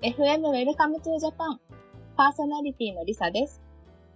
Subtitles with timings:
[0.00, 1.58] FM Welcome to Japan
[2.16, 3.60] パーソナリティのリサです。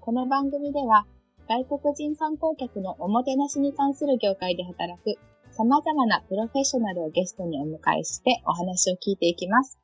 [0.01, 1.07] この番組では
[1.49, 5.19] 外国人観光客のおもてなしに関する業界で働く
[5.51, 9.77] 様々なプロフェッショナルをゲストにお迎えしてお話を聞いていきます。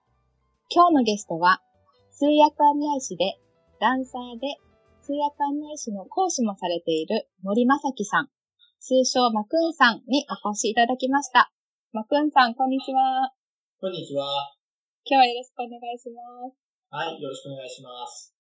[0.71, 1.61] 今日のゲストは
[2.13, 3.35] 通訳案内士で
[3.81, 4.55] ダンサーで
[5.03, 8.29] 通訳案内士の講師もされている森正樹さん、
[8.79, 11.51] 通称マクーンさんにお越しいただきました。
[11.93, 13.33] マクーンさん、こんにちは。
[13.81, 14.58] こんにちは。
[15.09, 16.53] 今日はよろしくお願いします。
[16.93, 18.37] はい、よろしくお願いします。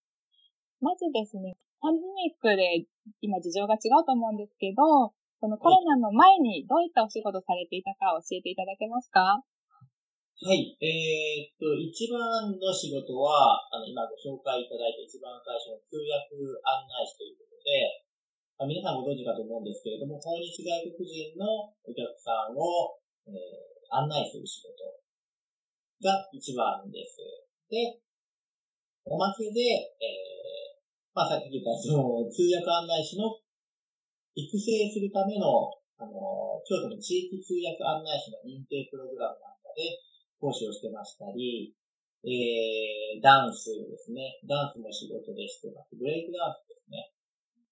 [0.84, 2.84] まずですね、パンデミックで
[3.24, 9.40] 今事情が違うと思うんですけど、そのコロナの前にどういったお仕事されていたか教えていただけますか？
[9.40, 16.36] はい、えー、っと、一番の仕事は、あの、今ご紹介いただいた一番最初の通訳
[16.68, 18.04] 案内士ということで、
[18.60, 24.84] まあ、皆さんご存知かと思うんですけれども、訪日外国人のお客さんを、えー、案内する仕事
[26.02, 27.18] が一番です。
[27.70, 28.00] で、
[29.04, 29.60] おまけで、
[29.98, 30.82] えー、
[31.14, 33.40] まあ、さっき言った、その、通訳案内士の
[34.34, 39.98] 育成するための、あの、京都の地域通訳案内士の認定プログラムなんかで
[40.38, 41.74] 講師をしてましたり、
[42.22, 44.38] えー、ダンスですね。
[44.46, 45.96] ダンスも仕事でしてます。
[45.96, 47.10] ブレイクダンスですね。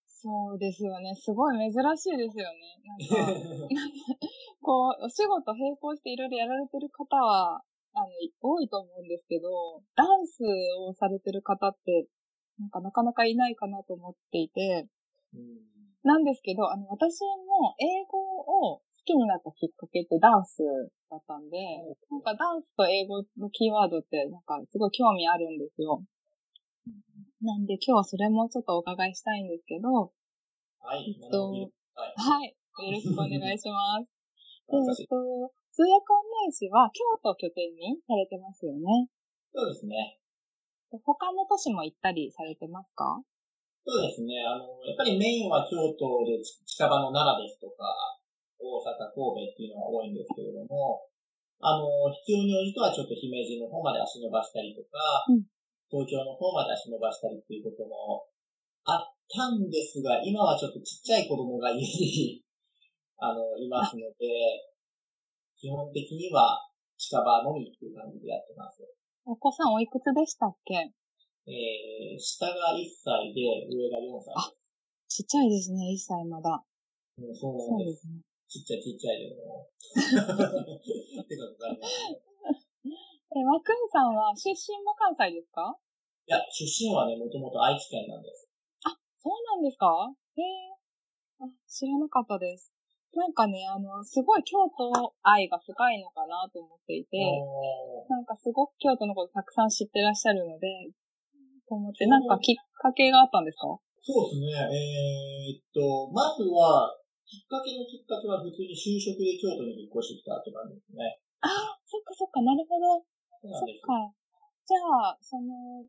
[0.07, 1.15] そうですよね。
[1.15, 2.81] すごい珍しいですよね。
[2.83, 3.69] なんか、
[4.63, 7.63] こう、お仕事並行していろいろやられてる方は、
[7.97, 8.09] あの、
[8.43, 10.45] 多いと思うんですけど、ダンス
[10.79, 12.07] をされてる方って、
[12.61, 14.87] なんかなかなかいないかなと思っていて、
[15.35, 17.19] うんなんですけど、あの、私
[17.51, 18.23] も英語
[18.71, 20.63] を好きになったきっかけってダンス
[21.11, 21.59] だったんで、
[22.09, 26.05] なんかダンスと英語のキーワードってなんかすごい興味あるんですよ。
[27.43, 30.13] なんで今日はそれもちょっとお伺いしたいんですけど、
[30.79, 31.19] はい。
[31.21, 31.69] えっとはい。
[32.15, 32.57] はい。
[32.87, 34.09] よろしくお願いします。
[34.71, 39.13] えっと、通訳案内士は京都を拠点にされてますよね。
[39.53, 40.17] そうですね。
[40.89, 43.21] で他の都市も行ったりされてますか？
[43.85, 44.41] そうですね。
[44.41, 47.85] あの、やっぱりメインは京都で近場の奈良ですとか、
[48.57, 51.05] 大阪、神戸っていうのが多いんですけれども、
[51.61, 51.85] あの、
[52.25, 55.45] 必要に応じてはちょっと姫路の方まで足伸ばしたりとか、うん
[55.87, 58.27] 東京の方まで足伸ばしたりっていうことも
[58.91, 62.43] あったんですが、今はちょっとちっちゃい子供が家に、
[63.23, 64.27] あの、いますので、
[65.59, 66.69] 基本的には
[66.99, 68.85] 近場のみっていう感じでやってます。
[69.25, 70.75] お子さんおいくつでしたっけ？
[71.49, 73.41] えー、下が1歳で、
[73.71, 74.35] 上が4歳
[75.09, 76.63] ちっちゃいですね、1歳まだ。
[77.19, 77.85] うそうそなんで。
[77.85, 78.21] うですすね。
[78.49, 79.69] ちっちゃいちっちゃいでも。
[81.27, 82.05] 手がかかります
[82.85, 82.93] ね。
[83.37, 85.77] え、マクンさんは出身も関西ですか？
[86.27, 88.51] いや、出身はね、もともと愛知県なんです。
[89.19, 89.87] そうなんですか
[90.37, 90.71] へえ。
[91.41, 92.73] あ、知らなかったです。
[93.17, 97.17] なんかね、あの、すごい京都愛が深いのかなと思っていて、
[98.09, 100.69] なんかすごく京都のことたくさん知ってらっしゃるので、
[101.69, 103.67] と思って、なんかきっかけがあったんですか？
[104.05, 104.53] そうですね。
[104.71, 106.95] えーっと、まずは、
[107.27, 111.19] きっかけのきっかけは普通に就職で京都に引っ越してきたって感じですね。
[111.41, 113.03] ああ、そっかそっか、なるほど。
[113.43, 114.15] そっか。
[114.69, 114.79] じゃ
[115.11, 115.83] あ、その、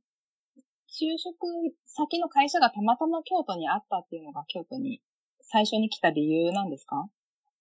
[0.89, 1.45] 就職
[1.85, 5.01] 先の会社がたまたま京都にあったっていうのが京都に
[5.41, 7.05] 最初に来た理由なんですか？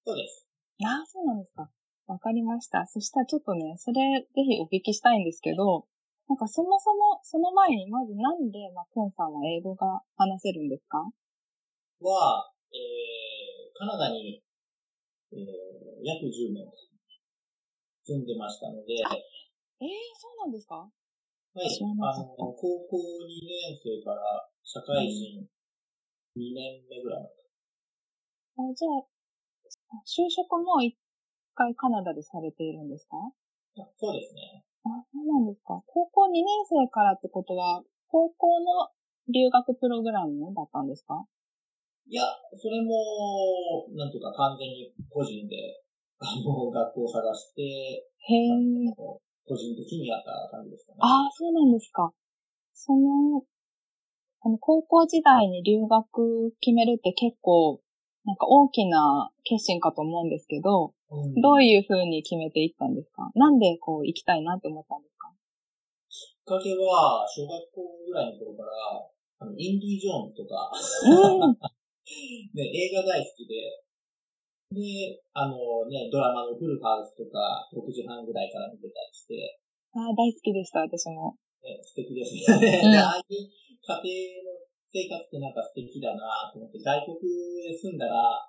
[0.07, 0.47] そうです。
[0.87, 1.69] ああ、そうなんですか。
[2.07, 2.87] わかりました。
[2.87, 5.89] そしたらちょっとね、それぜひお聞きしたいんですけど、
[6.29, 11.03] なんかそもそも、その前にまずなんで、まあ、クンさんは英語が話せるんですか？
[11.99, 14.43] は、えー、カナダに、
[15.33, 16.71] えー、約10年
[18.07, 20.87] 住んでましたので、はええそうなんですか？
[21.57, 22.97] い、知らなかったあの、高校
[23.27, 24.23] 2年生から
[24.63, 25.43] 社会人
[26.37, 27.35] 2年目ぐらいまで
[28.71, 29.16] あじゃあ、
[30.05, 30.97] 就職も一
[31.55, 33.17] 回カナダでされているんですか？
[33.79, 34.65] あそうですね。
[34.85, 35.83] あ、そうなんですか。
[35.87, 38.91] 高校2年生からってことは、高校の
[39.33, 41.27] 留学プログラムだったんですか？
[42.09, 42.23] いや、
[42.57, 45.83] それも、なんていうか完全に個人で、
[46.19, 48.95] あの、学校を探して、へえ。
[48.97, 50.99] 個人的にやった感じですかね。
[51.01, 52.13] ああ、そうなんですか。
[52.73, 53.45] その、
[54.43, 57.81] あの、高校時代に留学決めるって結構、
[58.27, 63.31] なんか大きな決心かと思うんですけど、うんどういう風に決めていったんですか？
[63.37, 65.31] なんでこう行きたいなって思ったんですか？
[66.11, 68.71] きっかけは、小学校ぐらいの頃から、
[69.39, 70.71] あの、インディ・ジョーンズとか、
[71.07, 71.55] うん。
[72.55, 73.55] ね、映画大好きで、
[74.75, 79.61] で、あのね、ドラマのフルハウスとか、6時半ぐらいから見てたりして、
[79.95, 81.37] ああ、大好きでした、私も。
[81.63, 82.81] ね、素敵ですよね。
[82.85, 83.25] うんで ああいう
[84.03, 87.21] 家庭の生活ってなんか素敵だなと思って、外国
[87.67, 88.49] で住んだら、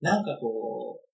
[0.00, 1.06] なんかこう、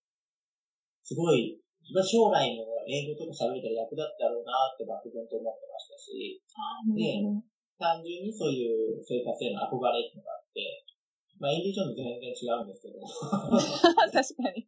[1.03, 6.39] すごい将来の英語とか喋れたら役立つだろうなって漠然と思ってましたし、
[6.95, 7.19] で、
[7.77, 10.85] 単純にそういう生活への憧れっていうのがあって、
[11.39, 13.03] まあ、インディ・ジョーンズ全然違うんですけど。
[13.03, 14.63] 確かに。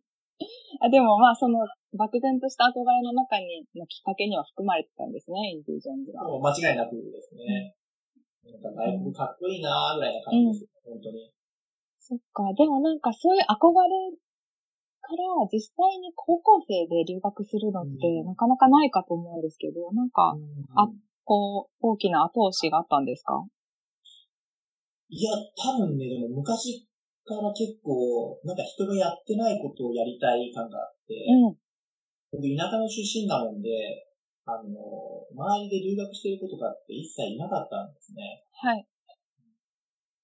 [0.82, 1.64] あでもまあ、その、
[1.96, 6.28] 漠然とした憧れの中に、のきっかけには含まれてたんですね、インディ・ジョーンズが。
[6.28, 7.76] 間違いなくですね。
[8.46, 11.32] うん、なんか外国かっこいいなーぐらいな感じです、うん、本当に。
[12.00, 12.54] そっか。
[12.54, 14.14] でもなんかそういう憧れ
[15.02, 15.22] から
[15.54, 20.34] 実際に高校生で留学するのってなかなかないかと思うんですけど、なんか、
[20.76, 20.90] あ、
[21.24, 23.46] こう、大きな後押しがあったんですか？
[25.10, 26.90] いや、多分ね、でも昔
[27.24, 31.58] から結構、なんか人がやってないことをやりたい感があって、うん、
[32.34, 33.70] 僕田舎の出身なもんで、
[34.46, 38.46] あの、周りで留学してる子とかって一切いなかったんですね。
[38.54, 38.86] はい。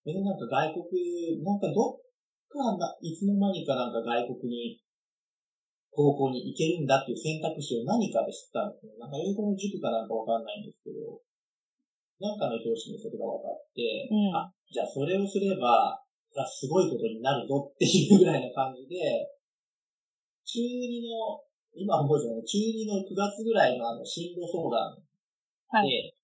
[0.05, 2.01] で、なんか外国、なんかどっ
[2.49, 4.81] かな、いつの間にかなんか外国に、
[5.91, 8.95] 高校に行けるんだっていう選択肢を何かで知ったんですね。
[8.97, 11.19] なんか英語の塾かなんかわかんないんですけど、
[12.21, 15.99] なんかの表紙にそれが分かって、うん、あ、じゃあそれをすれば、
[16.47, 19.27] すごいことになるぞっていうぐらいな感じで、
[20.45, 25.05] 中2の、今覚えてない中2の9月ぐらいのあの進路相談で、
[25.69, 26.15] はい、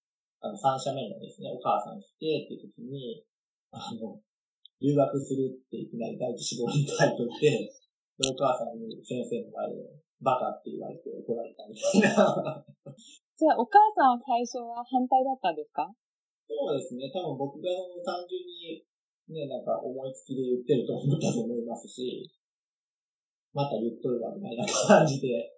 [0.41, 3.23] あの三者目のですね、お母さん来てっていう時に、
[3.71, 4.19] あの、
[4.81, 7.71] 留学するっていきなり第一志望に書いといて、
[8.27, 9.88] お母さんに先生の前で
[10.21, 12.65] バカって言われて怒られたみたいな。
[13.38, 15.88] じゃあ、お母さんは最初は反対だったんですか？
[16.50, 17.11] そうですね。
[17.13, 17.69] 多分僕が
[18.03, 18.83] 単純に
[19.29, 22.25] ね、なんか思いつきで言ってると思ったと思いますし、
[23.57, 25.50] また言っとるわみたいな感じで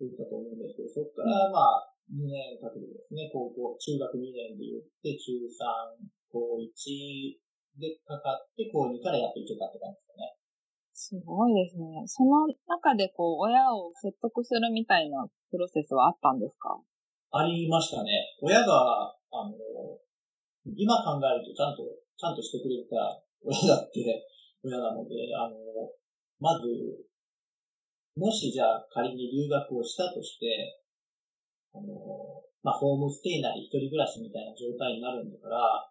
[0.00, 6.00] 言ったと思うんですけど、そこからまあ、2年かけてですね、高校、中学2年で言って、中3、
[6.32, 7.36] 高1、
[7.76, 10.34] でかかって、高2からやっていけたって感じですかね。
[10.96, 12.02] すごいですね。
[12.08, 16.80] その中でこう、親を説得するみたいなプロセスはあったんですか？
[17.32, 18.10] ありましたね。
[18.40, 19.54] 親が、あの、
[20.74, 21.84] 今考えるとちゃんと、
[22.16, 24.26] ちゃんとしてくれた親だって、
[24.64, 25.56] 親なので、あの、
[26.40, 26.66] まず、
[28.20, 30.76] もしじゃあ仮に留学をしたとして、
[31.72, 31.88] あの、
[32.60, 35.88] まあ、ホームステイなり一人暮らしみたいな状態になるんだから、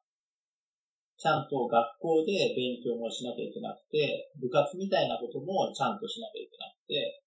[1.18, 7.18] ちゃんと学校で勉強もしなきゃいけなくて、部活みたいなこともちゃんとしなきゃいけなくて、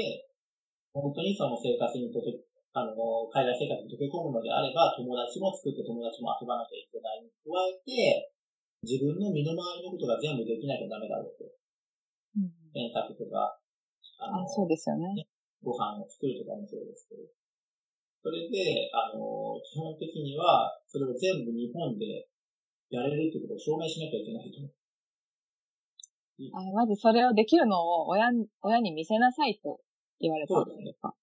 [0.00, 0.24] で、
[0.96, 2.32] 本当にその生活にとけ、
[2.72, 2.96] あの、
[3.28, 8.32] 海外生活に溶け込むのであれば、友達も作って友達も遊ばなきゃいけないに加えて、
[8.80, 11.44] 自分の身の回りのことが全部できなきゃダメだろうと。
[12.40, 13.61] うん、洗濯とか、
[14.22, 15.26] あそうですよね。
[15.62, 17.22] ご飯を作るとかもそうですけど。
[18.22, 22.28] それで、あの、基本的には、それを全部日本で
[22.90, 24.74] やれるってことを証明しなきゃいけないと思う。
[26.54, 28.30] あまずそれをできるのを親
[28.62, 29.80] 親に見せなさいと
[30.18, 31.14] 言われたんですか？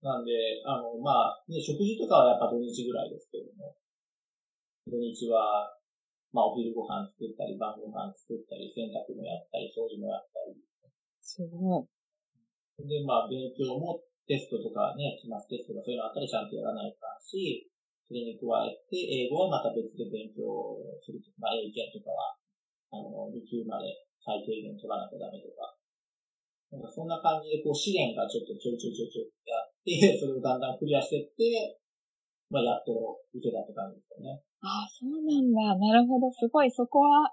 [0.00, 0.32] なんで、
[0.64, 3.76] あの、まあ、ね、食事とかはやっぱ土日ぐらいですけども、
[4.86, 5.76] 土日は、
[6.32, 10.56] まあ、お昼ご飯作ったり、晩ご飯作ったり、洗濯もやったり、掃除もやったり。
[11.20, 11.93] すごい。
[12.82, 17.70] で、まあ、勉強もテストとかね、期末テストとかそういうのあったらちゃんとやらないかし、
[18.08, 20.44] それに加えて、英語はまた別で勉強
[21.00, 22.36] するとか、まあ、英検とかは、
[22.92, 25.76] あの、2級まで最低限取らなきゃダメとか。
[26.74, 31.80] なんかそんな感じで、こう、試練がちょっとちょいちょいちょいちょいやって、 それをだんだんクリアしていって、
[32.50, 32.92] まあ、やっと
[33.32, 34.42] いけたって感じですよね。
[34.60, 35.78] ああ、そうなんだ。
[35.78, 36.30] なるほど。
[36.32, 37.32] すごい、そこは、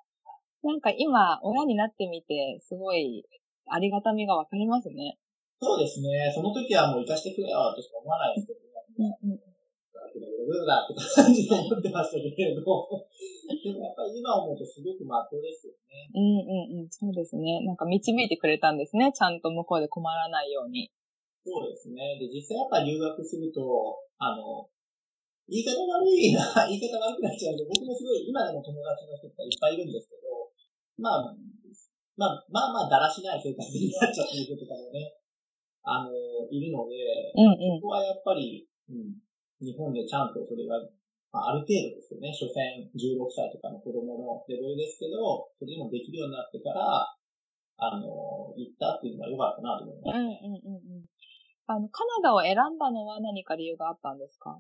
[0.64, 3.26] なんか今、親になってみて、すごい、
[3.66, 5.18] ありがたみがわかりますね。
[5.62, 6.34] そうですね。
[6.34, 9.16] その時はもう生かしてくれよとしか思わないですけどね。
[9.24, 9.52] うんうん
[10.42, 16.10] ブーだって感じで思ってましたけれど、 でもやっぱり今思うとすごくまっとうですよね。
[16.14, 17.62] うんうんうん、そうですね。
[17.64, 19.14] なんか導いてくれたんですね。
[19.14, 20.92] ちゃんと向こうで困らないように。
[21.46, 22.18] そうですね。
[22.20, 23.62] で、実際やっぱ留学すると、
[24.18, 24.68] あの、
[25.48, 30.52] 言い方悪いな、 言い方悪くなっちゃうんで、僕もすごい今でも友達の人とかいっぱいいるんですけど、
[30.98, 31.36] まあ、
[32.18, 35.21] まあ、まあまあ、だらしない生活になっちゃっている人とかもね、
[35.84, 36.12] あの、
[36.50, 36.96] いるので、
[37.36, 39.18] うんうん、そこはやっぱり、うん、
[39.62, 40.78] 日本でちゃんとそれが、
[41.32, 47.16] まあ、ある程度ですよね、所詮16歳とかの子供のレベルですけど、それでもできるようになってから、
[47.82, 50.18] あの、行ったっていうのは良かったなと思います。
[50.18, 51.06] うんうんうん。
[51.66, 54.60] あの、カナダを選んだのは何か理由があったんですか？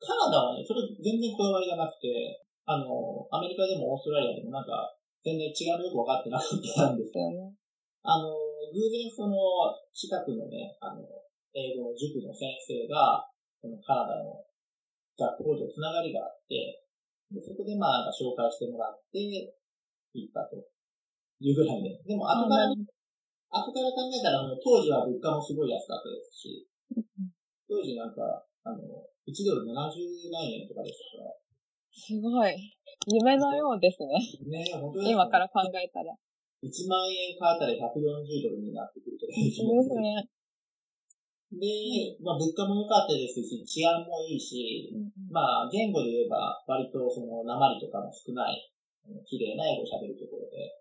[0.00, 4.94] カナダはね、それ全然こだわりがなくて、あの、アメリカでもオーストラリアでもなんか、
[5.24, 7.54] 全然違うのよく分かってなかったんですよね。
[8.02, 8.28] あの、
[8.72, 9.36] 偶然その、
[9.92, 11.02] 近くのね、あの、
[11.54, 13.28] 英語の塾の先生が、
[13.60, 14.44] そのカナダの
[15.18, 16.84] 学校とつながりがあって、
[17.30, 19.52] でそこでまあなんか紹介してもらって、
[20.14, 20.56] 行ったと
[21.40, 22.00] いうぐらいで。
[22.06, 26.68] でも後から、後から考えたらもう、当時は物価もすごい安かったですし、
[27.68, 28.78] 当時なんか、あの、
[29.28, 31.36] 1ドル70万円とかでしたから。
[31.92, 32.56] すごい。
[33.06, 34.16] 夢のようですね。
[34.46, 36.14] ね本当に、今から考えたら。
[36.62, 40.26] 1万円買ったら140ドルになってくるとそうですね。
[41.52, 48.72] で、まあ物価も良かったですし、治安もいいし、うんうんまあ言語で言えば割とその鉛とかも少ない、
[49.26, 50.80] 綺麗な英語を喋るところで。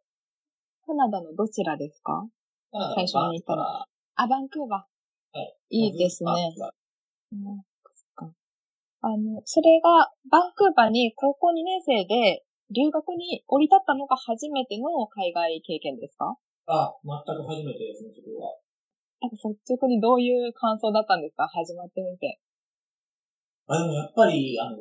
[0.85, 2.27] カナダのどちらですか？
[2.71, 5.37] カナダの最初に行ったのバンあ、バンクーバー。
[5.37, 5.57] はい。
[5.69, 6.31] いいですね。
[8.99, 16.35] あの、それが、バンクーバーに高校2年生で留学に降り立ったのが初めての海外経験ですか？
[16.67, 18.59] あ、全く初めてですね、そこは。
[19.21, 21.47] なんか率直にどういう感想だったんですか？
[21.47, 22.39] 始まってみて。
[23.67, 24.77] あ、でもやっぱり、あの、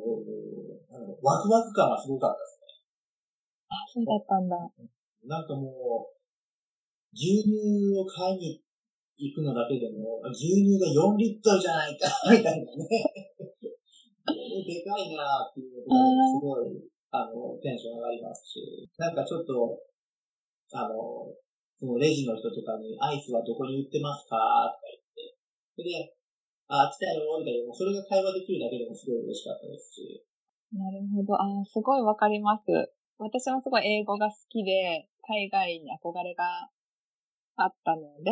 [1.21, 2.57] ワクワク感がすごかったです
[3.69, 4.55] あ、そうだったんだ。
[4.79, 4.87] ね。
[5.25, 6.15] なんかもう、
[7.13, 8.63] 牛乳を買いに
[9.17, 12.87] 行くのだけでも、牛乳が4リットルじゃないか、みたいなね。
[14.27, 16.83] でかいなっていうのがすごい、
[17.23, 19.79] あの、テンション上がりますし、なんかちょっと、
[20.73, 21.33] あの、
[21.79, 24.37] そのレジの人とかに、アイスはどこに売ってますか？
[24.37, 25.37] とか言って、
[25.75, 26.15] それで、
[26.67, 30.25] あ、来たよ、みたいな、それが会話できるだけでもすごい嬉しかったですし、
[30.73, 31.35] なるほど。
[31.39, 32.63] あすごいわかります。
[33.19, 36.69] 私もすごい英語が好きで、海外に憧れが
[37.55, 38.31] あったので、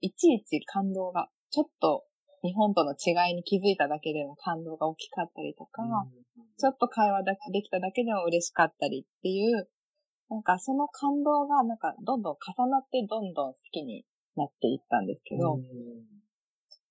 [0.00, 2.04] いちいち感動が、ちょっと
[2.42, 5.82] 日本との違いに気づいただけでも感動が大きかったりとか、
[6.58, 9.68] ちょっと会話だできただけでも嬉しかったりっていう、
[10.30, 14.04] なんかその感動がなんかどんどん重なってどんどん好きに
[14.36, 15.58] なっていったんですけど、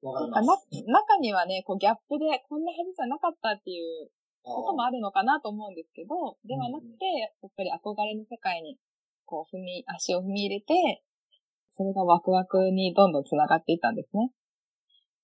[0.04, 0.42] なんか。
[0.42, 4.10] な中にはね、こうギャップでこんなはずじゃなかったっていう
[4.44, 8.78] こともあるのかなと思うんですけど、ではなくて、やっぱり憧れの世界に、
[9.26, 11.04] こう踏み、足を踏み入れて、
[11.76, 14.32] それがワクワクにどんどん繋がっていったんですね。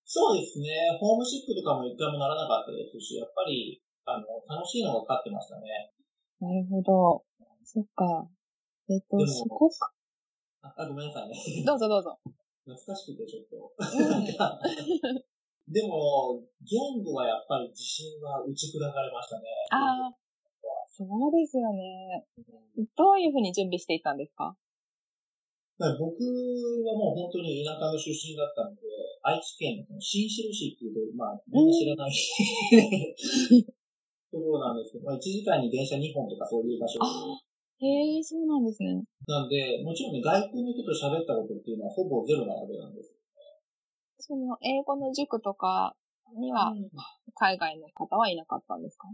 [0.06, 0.68] そうですね。
[1.00, 5.92] ホームシックとかも一回もならなかったですし、やっぱり、あの、楽しいのが分かってましたね。
[6.40, 7.24] なるほど。
[7.64, 8.28] そっか。
[8.90, 9.94] えっとそこか、
[10.62, 11.36] あ、あごめんなさいね。
[11.66, 12.20] どうぞどうぞ。
[12.66, 13.72] 懐かしくてちょっと。
[15.68, 19.46] でも、言語はやっぱり自信は打ち砕かれましたね。
[19.72, 20.16] ああ、
[20.90, 22.28] そうですよね。
[22.96, 24.58] どういうふうに準備していったんですか？
[25.80, 28.82] 僕はもう本当に田舎の出身だったので、
[29.24, 32.12] 愛知県の新城市っていうと、まあ、みんな知らない、
[34.32, 37.40] ところなんですけど、まあ、1時間に電車2本とかそういう場所あ
[37.80, 39.04] へえ、そうなんですね。
[39.28, 43.16] なんで、もちろんね、外国の人と喋ったことっていうのはほぼゼロなわけなんです。
[44.20, 45.96] その、英語の塾とか
[46.36, 46.74] には、
[47.36, 49.08] 海外の方はいなかったんですか？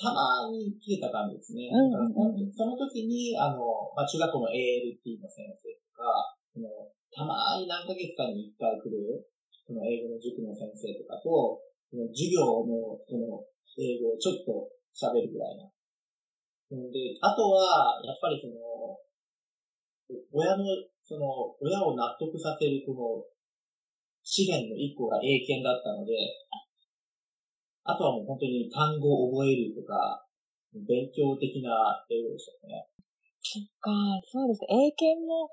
[0.00, 1.68] たまに来てた感じですね。
[1.72, 3.58] うんだからうんうんその時に、あの、
[3.96, 6.68] まあ、中学校の ALT の先生とか、その
[7.10, 9.28] たまに何ヶ月かに一回来る、
[9.68, 11.60] その英語の塾の先生とかと、
[11.92, 13.44] その授業の、その、
[13.76, 14.64] 英語をちょっと
[14.96, 15.68] 喋るぐらいな。
[15.68, 18.96] んで、あとは、やっぱりその、
[20.32, 20.64] 親の、
[21.04, 23.28] その、親を納得させる、この、
[24.24, 26.16] 試練の一個が英検だったので、
[27.84, 30.24] あとはもう本当に単語を覚えるとか、
[30.72, 32.88] 勉強的な英語でしたね。
[33.40, 33.92] そっか、
[34.24, 34.60] そうです。
[34.68, 35.48] 英検も、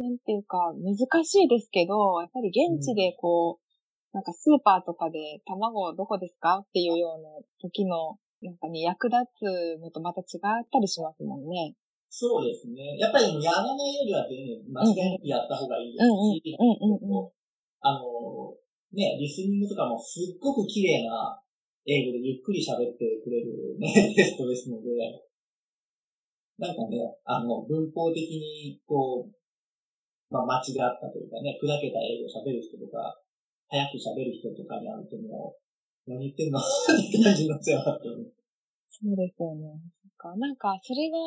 [0.00, 7.28] なんていうか、難しいですけど、やっぱり現地でこう、なんかスーパーとかで卵どこですかっていうような
[7.60, 11.76] 時の、なんかに役立つのとまた違ったりしますもんね。
[12.08, 12.96] そうですね。
[12.96, 16.08] やっぱりやらないよりは全然間違いなくやった方がいいです
[16.40, 17.30] し、うんうんうん。
[17.82, 18.56] あの、
[18.96, 21.38] ね、リスニングとかもすっごく綺麗な
[21.84, 24.88] 英語でゆっくり喋ってくれるね、 テストですので、
[26.58, 29.39] なんかね、あの、文法的に、こう、
[30.30, 33.18] まあ、間違ったというかね、砕けた英語を喋る人とか、
[33.68, 35.54] 早く喋る人とかに会うとも
[36.06, 36.62] う、何言ってんのっ
[37.10, 38.00] て感じになっちゃう。
[38.90, 39.74] そうですよね。
[40.02, 40.36] そっか。
[40.36, 41.18] なんか、それが、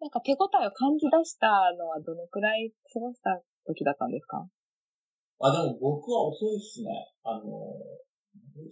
[0.00, 4.44] なんか手応えを感じ出したのはどのくらい過ごした時だったんですか？
[5.40, 6.90] あ、でも僕は遅いっすね。
[7.24, 7.42] あの、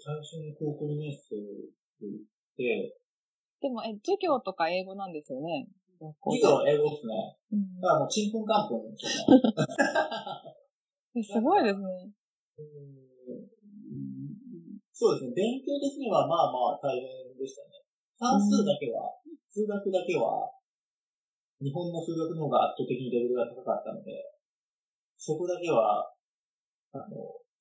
[0.04, 2.24] 最初に高校2年生で行っ
[2.56, 2.96] て、
[3.60, 5.68] でも、え、授業とか英語なんですよね？
[6.00, 7.36] 学校で授業英語っすね。
[7.52, 8.96] うんだからもうちんぷんかんぷんで
[11.22, 12.14] すごいですね。
[14.92, 15.32] そうですね。
[15.34, 17.80] 勉強的にはまあまあ大変でしたね。
[18.20, 19.16] 算数だけは、
[19.48, 20.52] 数学だけは、
[21.60, 24.12] 日本の数学の方が圧倒的にレベルが高かったので、
[25.16, 26.12] そこだけは、
[26.92, 27.04] あの、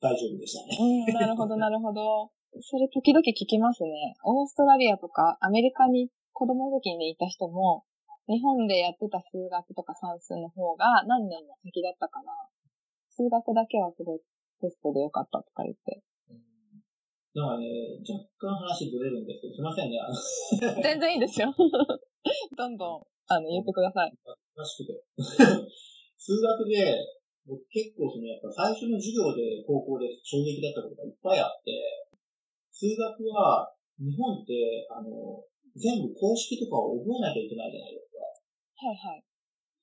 [0.02, 0.78] 大丈夫でしたね。
[1.08, 2.32] うん、なるほど、なるほど。
[2.60, 4.16] それ時々聞きますね。
[4.24, 7.84] オーストラリアとかアメリカに子供の時にいた人も、
[8.30, 12.30] 日本でやってた数学とか算数の方が何年も先だったから、
[13.10, 14.22] 数学だけはすごい
[14.62, 16.06] テストでよかったとか言って。
[17.34, 19.98] だからね、若干話ずれるんですけど、すいませんね。
[20.86, 21.50] 全然いいですよ。
[22.54, 24.14] どんどん、あの、言ってください。
[24.54, 25.02] 詳しくて。
[26.18, 27.02] 数学で、
[27.50, 31.74] 僕結構そのやっぱ最初の授業で高校で衝撃だったことがいっぱいあって、
[32.70, 35.42] 数学は日本って、あの、
[35.80, 38.20] 全部公式とかを覚えなきゃいけないじゃないですか。
[38.20, 39.24] はいはい。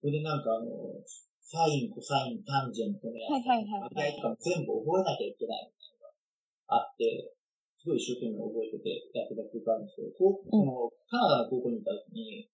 [0.04, 1.00] それでなんかあの、
[1.40, 7.32] サイン、コサイン、タンジェントのやつ、はいはいはいとかも全部覚えなきゃいけないみたいなのがあって、
[7.80, 12.50] すごい一生懸命覚えててやってた記憶あるんですけど、こうそのカナダの高校に行った時に、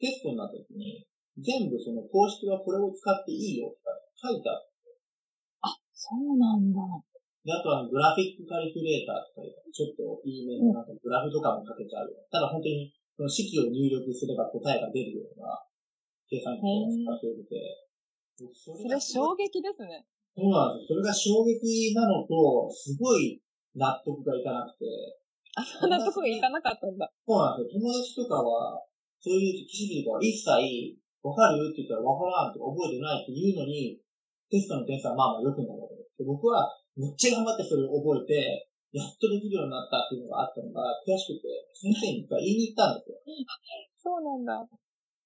[0.00, 1.06] テストになった時に、
[1.38, 4.72] 全部その公式はこれを使っていいよとか書いてあって、
[5.92, 6.80] そうなんだ。
[7.42, 12.10] で、あとはグラフィックカリキュレーターとかちょっといい面のなんかグラフとかも書けちゃう。
[12.30, 15.58] ただ本当にその式を入力すれば答えが出るような
[16.30, 17.58] 計算機を使っていて、
[18.38, 20.06] 僕そそれ衝撃ですね。
[20.32, 21.02] そうなんですよ。
[21.02, 23.42] それが衝撃なのと、すごい
[23.74, 24.86] 納得がいかなくて、
[25.54, 27.10] あ、そんなとこ行かなかったんだ。
[27.26, 27.82] そうなんですよ。
[27.82, 28.80] 友達とかは、
[29.20, 34.00] そういう記事とかは一切、わかるって言ったらわからんとか覚えてないって言うのに、
[34.48, 36.16] テストの点数はまあまあ良くなるわけです。
[36.18, 43.16] で僕は、めっちゃ頑張ってそれを覚えて、やっとできるようになったっていうのがあったのが悔しくて、先生に一回言いに行ったんですよ。
[43.96, 44.60] そうなんだ。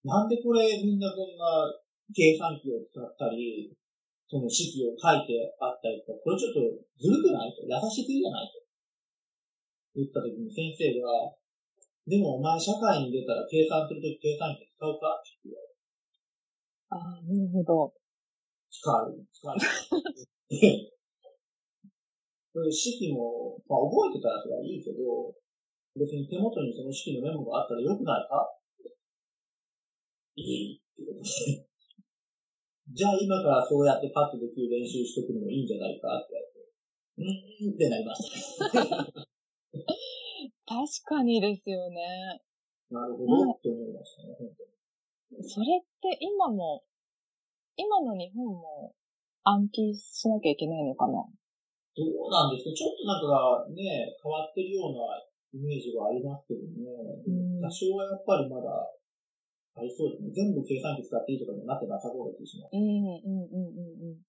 [0.07, 1.75] なんでこれみんなこんな
[2.15, 3.75] 計算機を使ったり、
[4.31, 6.63] その式を書いてあったりとか、これちょっと
[7.03, 7.67] ずるくないと？
[7.67, 8.63] 優しすぎじゃないと？
[9.99, 11.35] 言った時に先生が、
[12.07, 15.19] でもお前社会に出たら計算するとき計算機使うか？
[15.19, 15.75] って言われて、
[16.91, 17.95] ああ、なるほど。
[18.71, 19.59] 使う、使う。
[22.71, 25.35] 式も、まあ覚えてたらそれはいいけど、
[25.97, 28.53] 別に手元にその式のメモがあったらよくないか？
[30.37, 31.29] いいって言われて。
[32.93, 36.35] じゃあ今からそうやってパッとできる練習しとくのもいいんじゃないかって
[37.19, 37.57] 言われて。
[37.65, 38.71] うーんってなりました。
[40.67, 42.43] 確かにですよね。
[42.91, 44.65] なるほどって思いましたね、本当
[45.37, 45.43] に。
[45.43, 46.85] それって今も、
[47.77, 48.95] 今の日本も
[49.43, 51.25] 暗記しなきゃいけないのかな？
[51.97, 52.77] どうなんですか？
[52.77, 55.17] ちょっとなんかね、変わってるような
[55.57, 56.93] イメージはありますけどね。
[57.25, 60.31] うん多少はやっぱりまだありそうですね。
[60.33, 62.77] 全部計算機使っていいとかにはなってなさそうな気がします。
[62.77, 64.21] うん、うん、うん、うん、うん。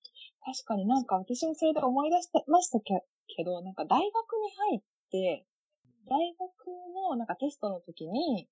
[0.43, 3.03] 確かになんか私もそれで思い出してましたけ
[3.35, 5.45] けど、なんか大学に入って、
[6.07, 6.67] 大学
[7.11, 8.47] のなんかテストの時に、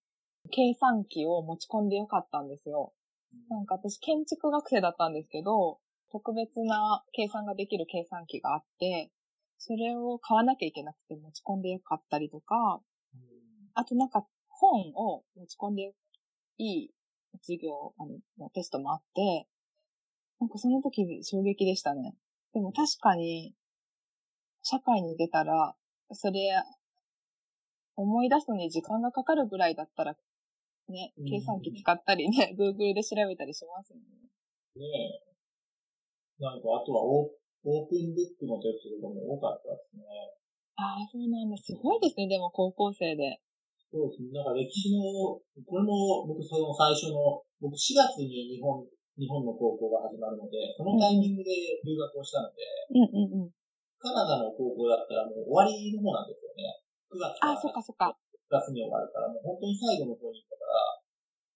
[0.51, 2.93] 計算機を持ち込んでよかったんですよ。
[3.49, 5.79] なんか私建築学生だったんですけど、
[6.15, 9.11] 特別な計算ができる計算機があって、
[9.57, 12.79] それを買わなきゃいけなくて持ち込んでよかったりとか、
[13.73, 15.91] あとなんか本を持ち込んで
[16.57, 16.91] いい
[17.41, 18.05] 授業、あ
[18.39, 19.45] の、テストもあって、
[20.39, 22.15] なんかその時衝撃でしたね。
[22.53, 23.53] でも確かに、
[24.63, 25.75] 社会に出たら、
[26.13, 26.63] それ、
[27.97, 30.15] 思い出すのに時間がかかるぐらいだったら、
[30.87, 34.03] ねうん、計算機使ったりね、Google で調べたりしますよね。
[34.77, 34.85] ね
[35.21, 35.24] え。
[36.39, 40.05] なんかあとはオーオープンブックのテストとかも多かったですね。
[40.77, 41.57] ああ、そうなんだ。
[41.57, 43.41] すごいですね、でも高校生で。
[43.89, 44.29] そうですね。
[44.37, 45.01] なんか歴史の、
[45.65, 48.85] これも僕その最初の、僕4月に日本、
[49.17, 53.51] 日本の高校が始まるので、そのタイミングで留学をしたので、うんうんうん。
[53.97, 56.83] カナダの高校だったらもう終わりの方なんですよね。
[57.09, 58.11] 9月からあ、そっかそっか。
[58.11, 61.01] 9月に終わるから、もう本当に最後の方に行ったから、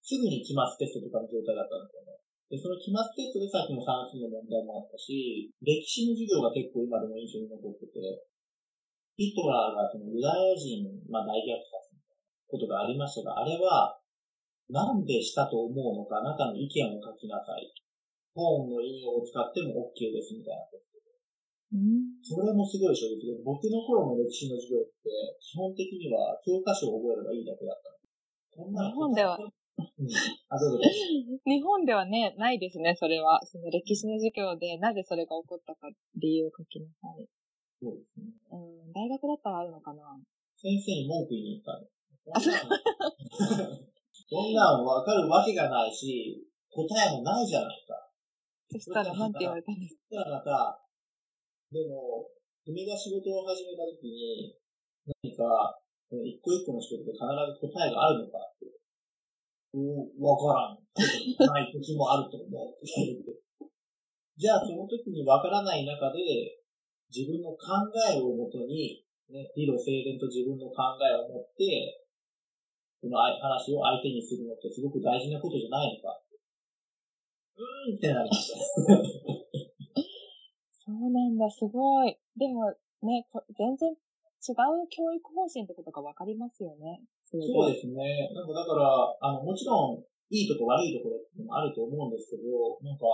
[0.01, 2.17] すぐに期末テストとかの状態だったんですよね。
[2.49, 8.25] で、その期末テストでさっきの算数の問題もあったし、歴史の授業が結構今でも印象に残ってて、
[9.13, 14.01] ヒトラーがそのユダヤ人、まあ大虐殺みたいなことがありましたが、あれは、
[14.65, 17.69] なんでしたと思うのか、あなたの意見を書きなさい。
[18.33, 21.13] 本の引用を使っても OK ですみたいなテストで。
[21.73, 22.17] うん。
[22.25, 27.99] それもすごい衝撃で、僕の頃の歴史の授業って、基本的には教科書を覚えればいいだけだった
[28.59, 29.37] 日本では
[29.79, 30.07] うん。
[30.49, 30.79] あ、どうぞ。
[31.45, 33.39] 日本ではね、ないですね、それは。
[33.45, 37.27] その歴史の授業で、なぜそれが起こったか理由を書きなさい。
[37.81, 38.33] そうですね。
[38.51, 40.03] うん、大学だったらあるのかな？
[40.57, 41.87] 先生に文句言いに行ったの。
[42.35, 42.53] あそう
[44.29, 48.11] そんなんわかるわけがないし、答えもないじゃないか。
[48.69, 50.85] そしたらなんて言われたんですそしたらまた、
[51.71, 52.29] でも、
[52.65, 54.53] 君が仕事を始めたときに、
[55.23, 58.78] 何か、一個一個の仕事で必ず答えがあるのかって。
[59.73, 60.77] わからん。
[61.45, 62.49] ない時もあると思う。
[64.37, 66.57] じゃあその時にわからない中で、
[67.13, 67.57] 自分の考
[68.09, 72.05] えをもとに、ね、理路整然と自分の考えを持って、
[73.01, 76.21] この話を相手にするのってすごく大事なことじゃないのか。
[77.57, 78.57] うーんってなりました。
[80.71, 82.17] そうなんだ、すごい。
[82.35, 83.27] でもね、
[83.57, 83.95] 全然
[84.39, 87.03] 違う教育方針ってことがわかりますよね。
[87.25, 88.31] そうですね。
[88.33, 88.87] なんかだから、
[89.21, 93.05] あの、もちろん、いいとこ悪いところってもあると思うんですけど、なんか、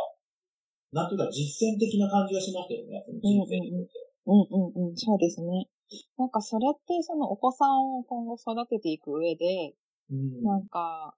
[0.91, 4.05] なんていうか実践的な感じがしましたよね、その人生にとって。
[4.27, 5.67] うんうんうん、そうですね。
[6.17, 9.75] なんかそれってそのお子さんを今後育てていく上で、
[10.11, 11.15] うん、なんか、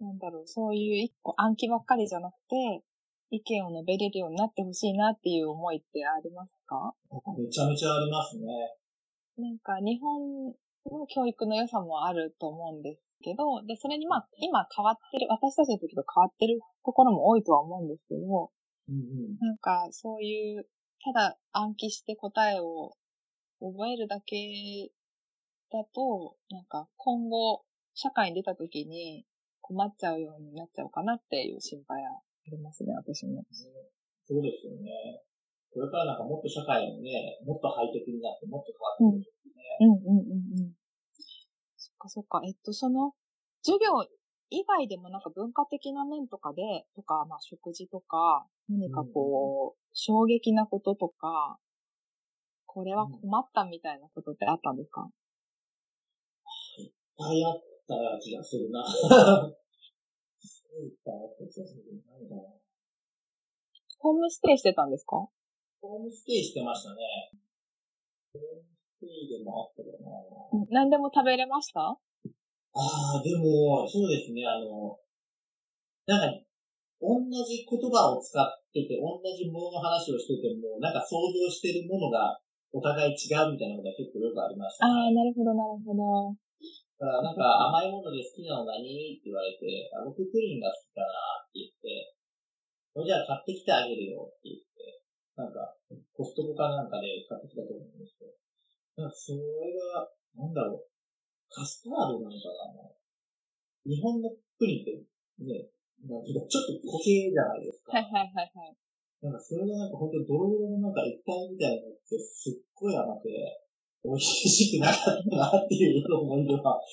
[0.00, 2.82] なんだろう、そういう一個暗記ばっかりじゃなくて、
[3.30, 6.94] 意見を述べれるようになってほしいなっていう思いってありますか
[7.36, 8.44] めちゃめちゃありますね。
[9.38, 10.54] なんか日本
[10.90, 18.50] の教育の良さもあると思うんですけど、で、それにまあ、今変わってる、私たちの時と変わってるところも多いとは思うんですけど、
[18.88, 20.66] うんうん、なんかそういう、
[21.04, 22.96] ただ暗記して答えを
[23.60, 24.90] 覚えるだけ
[25.70, 29.24] だと、なんか今後社会に出た時に
[29.60, 33.44] 困っちゃうようになっちゃうかなっていう心配はありますね、私も。
[34.28, 35.22] そうですよね。
[35.76, 38.80] これからなんかもっと社会もね、もっとハイテクになってもっと変
[39.12, 39.76] わってくるね。
[39.80, 40.72] うん、うん、うんうんうん。
[41.76, 42.40] そっかそっか。
[42.46, 43.12] えっと、その、
[43.62, 43.92] 授業
[44.48, 46.62] 以外でもなんか文化的な面とかで、
[46.96, 51.58] とか、まあ食事とか、何かこう、衝撃なこととか、
[52.64, 55.10] これは困ったみたいなことってあったんですか、
[56.78, 58.82] いっぱいあった気がするな。
[63.98, 65.28] ホームステイしてたんですか？
[65.86, 67.30] ホームステイしてましたね。
[68.34, 70.10] ホームステイでもあったかな。
[70.70, 71.80] 何でも食べれました？
[71.80, 71.96] あ
[72.74, 74.98] あ、でも、そうですね、あの、
[76.04, 76.44] なんか、
[77.00, 82.40] 同じ言葉を使ってて、同じものの話をしてても、なんか想像してるものが
[82.72, 84.92] お互い違うみたいなことが結構よくありました、ね。
[84.92, 86.36] ああ、なるほど、なるほど。
[86.96, 88.80] だからなんか甘いもので好きなの何？
[88.80, 92.16] って言われて、あ僕プリンが好きだなって言って、
[93.04, 94.95] じゃあ買ってきてあげるよって言って、
[95.36, 95.76] なんか
[96.16, 98.32] コストコかなんかで買ってきたと思うんですけど、
[99.04, 100.88] なんかそれが、なんだろう、
[101.52, 102.88] カスタードなのかな
[103.84, 104.96] 日本のプリンって
[105.44, 105.68] ね、
[106.08, 107.92] なんかちょっと固形じゃないですか。
[107.92, 108.76] はいはいはいはい。
[109.22, 113.60] なんかそれがなんか本当ドロドロのなんか液体みたいなのってすっごい甘くて、
[114.04, 116.80] 美味しくなかったなっていう思い出は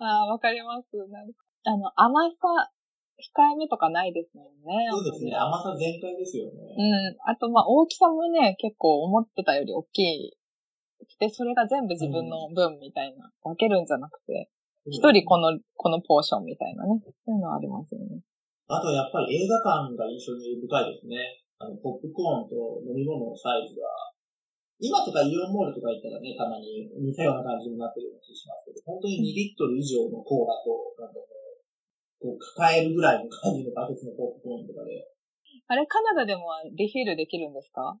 [0.00, 0.96] ああ、わかります。
[0.96, 2.72] なんか、あの、甘さ、
[3.18, 4.88] 控えめとかないですもんね。
[4.90, 5.34] そうですね。
[5.34, 6.74] 甘さ全開ですよね。
[6.76, 7.30] うん。
[7.30, 10.36] あと、まあ、大きさもね、結構思ってたより大きい。
[11.20, 14.50] で、それが全部自分の分みたいな、分けるんじゃなくて、
[14.86, 17.00] 一、人この、このポーションみたいなね。
[17.24, 18.20] そういうのありますよね。
[18.66, 21.44] あとやっぱり映画館が印象に深いですね。
[21.58, 23.86] あの、ポップコーンと飲み物のサイズが
[24.80, 31.20] 今とかイオンモールとか行ったらね、たまに似たような感じになってるような気しますけど、本当に2リットル以上のコーラと、なんか
[32.24, 35.04] こう、抱えるぐらいの感じのバケツのポップコーンとかで。
[35.68, 38.00] あれ、カナダでもリフィールできるんですか？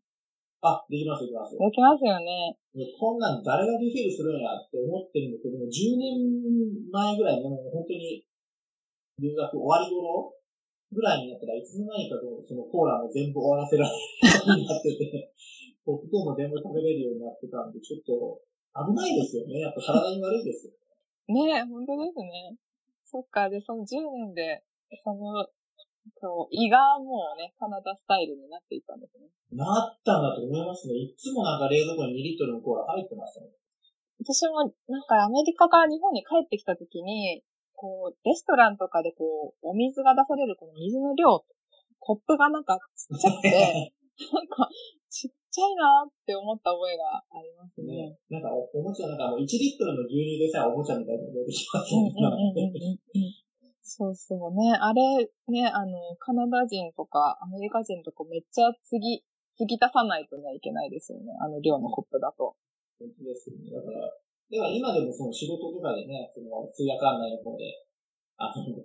[0.64, 1.52] あ、できます、できます。
[1.60, 2.56] できますよね。
[2.96, 8.24] こんなん誰がリフィールするんやって思ってるんですけども、10年前ぐらいの、本当に、
[9.20, 10.32] 留学終わり頃
[10.90, 12.16] ぐらいになったらいつの間にか
[12.48, 15.30] そのコーラも全部終わらせられるようになってて、
[15.84, 18.40] ポップコーンも全部食べれるようになってたんで、ちょっと
[18.88, 19.60] 危ないですよね。
[19.60, 20.80] やっぱ体に悪いですよね。
[21.28, 22.56] ねえ、本当ですね。
[23.14, 24.66] そっか、で、その10年で、
[25.06, 25.46] その、
[26.18, 29.30] そう、胃がもうね、カナダスタイルになっていったんですね。
[29.54, 30.98] なったんだと思いますね。
[30.98, 33.54] いつもなんか冷蔵庫に2リットルのコーラ入ってましたね。
[34.18, 37.46] 私もなんかアメリカから日本に帰ってきた時に、
[37.78, 41.46] こう、レストランとかでこう、お水が出されるこの水の量、
[42.00, 43.94] コップがなんかちっちゃくて、
[44.34, 44.68] なんか、
[45.54, 48.10] ちゃいなって思った覚えがありますね。
[48.10, 52.10] ねなんかお、おもちゃ、なんかもう1リットルの牛乳でさえおもちゃみたいなの出てきますね。
[53.86, 54.74] そうそうね。
[54.74, 59.22] あれ、ね、あの、カナダ人とかアメリカ人とかめっちゃ次、
[59.54, 61.30] 次出さないとね、いけないですよね。
[61.38, 62.58] あの量のコップだと。
[62.98, 63.70] 本当ですよね。
[63.70, 67.86] だから、だから今でもその仕事とかでね、その通訳案内の方で、
[68.42, 68.82] あの、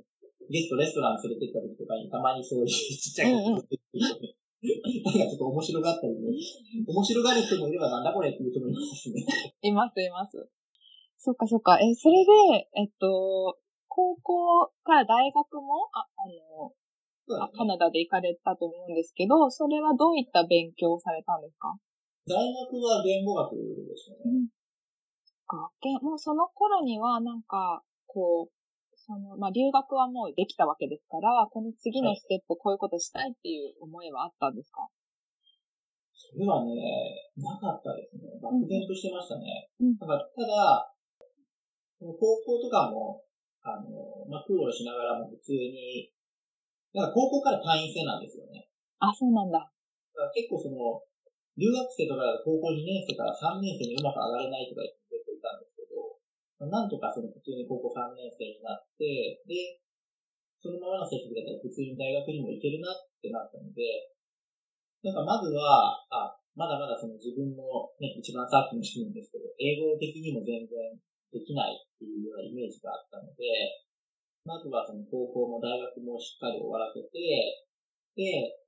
[0.51, 4.38] ゲストレストラン連れてった時とかにたまにそういうちっちゃいコップって
[5.06, 6.36] なんかちょっと面白がったりね。
[6.88, 9.24] 面白がる人もいればなんだこれっていう人もいますね。
[9.63, 10.50] います、います。
[11.17, 11.80] そっかそっか。
[11.80, 16.74] え、それで、えっと、高校から大学も、あ、あの、
[17.48, 21.78] ね、カナダで行かれたと思うんですけど、それはどういった勉強をされたんですか？
[22.28, 24.17] 大学は言語学でしたね。
[24.26, 24.48] うん。
[25.48, 25.72] か。
[26.02, 28.52] もうその頃には、なんか、こう、
[29.10, 34.86] その、まあ、留学はもうできたわけですから、この次のステップ、こういうことしたいっていう思いはあったんですか？
[36.13, 36.78] それはね、
[37.41, 38.38] なかったですね。
[38.38, 39.72] 漠然としてましたね。
[39.82, 40.93] うん、だから、ただ、
[41.98, 42.13] 高
[42.45, 43.26] 校とかも、
[43.65, 46.13] あの、まあ、苦労しながらも普通に、
[46.93, 48.69] なんか高校から単位制なんですよね。
[49.00, 49.58] あ、そうなんだ。
[49.58, 51.02] だから結構その、
[51.58, 55.18] 留学生とか高校2年生から3年生にうまく上がれないとか結構いたんですけど、
[56.67, 59.80] なんとかその普通に高校3年生になって、で、
[60.60, 64.12] そのままの成績だったら普通に大学にも行けるなってなったので、
[65.00, 67.63] なんかまずは、あ、まだまだその自分の
[68.04, 71.00] ね、一番さっきのシーンですけど、英語的にも全然
[71.32, 73.80] できないっていうようなイメージがあったので、
[74.43, 77.08] まずはその高校も大学もしっかり終わらせて、
[78.19, 78.60] で、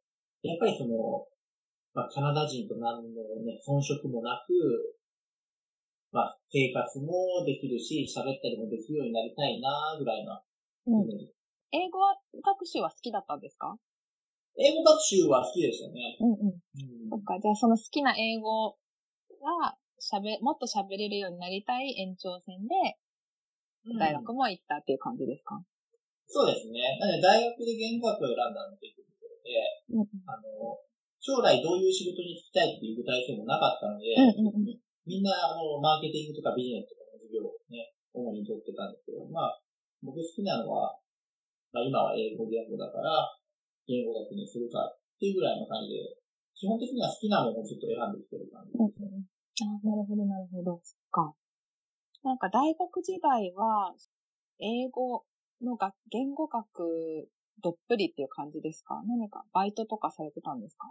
[0.47, 1.27] やっぱりその、
[1.91, 4.95] まあ、カナダ人と何のね、遜色もなく、
[6.11, 10.39] まあ、生活もできるし、喋ったりもできるようになりたいな、ぐらいの
[10.87, 11.09] うん、
[11.71, 11.99] 英語
[12.43, 13.77] 学習は好きだったんですか？
[14.57, 16.17] 英語学習は好きでしたね。
[16.19, 16.47] うんうん。
[16.47, 18.75] うん、そっか、じゃあその好きな英語
[19.39, 22.97] が喋、もっと喋れるようになりたい延長線で、
[23.97, 25.65] 大学も行ったっていう感じですか、うん、
[26.27, 26.97] そうですね。
[26.99, 29.53] なので大学で言語学を選んだのっていうところで、
[29.93, 30.43] うん、あの、
[31.21, 39.61] 将来どういう仕事に就きたいっていう具体性もなかったので、うんうんうん、みんなあのマーケティングとかビジネスとかの授業をね、主に取ってたんですけど、まあ、
[40.03, 40.97] 僕好きなのは、
[41.73, 43.11] まあ今は英語言語だから、
[43.87, 46.17] 言語学にするかっていうぐらいの感じで、
[46.53, 49.25] 基本的には好きなものをずっと選んできてる感じですね。
[49.63, 50.79] あなるほど、なるほど。
[50.83, 51.33] そっか。
[52.23, 53.95] なんか大学時代は、
[54.59, 55.25] 英語
[55.61, 57.29] のが言語学
[57.63, 59.01] どっぷりっていう感じですか？
[59.07, 60.87] 何かバイトとかされてたんですか？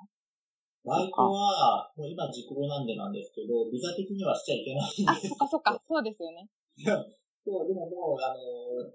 [0.84, 4.90] バイトは、もう今時効なんでなんですけど、ビザ的にはしちゃいけないん
[5.20, 6.48] ですあ、そっかそっか、そうですよね。
[7.44, 8.38] そう、でももう、あの、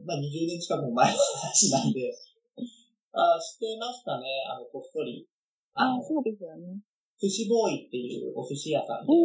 [0.05, 2.13] まあ、20年近くも前の話なんで、
[3.13, 5.29] あしてましたね、あの、こっそり。
[5.73, 6.81] あそうですよね。
[7.19, 9.13] 寿司ボーイっていうお寿司屋さんで、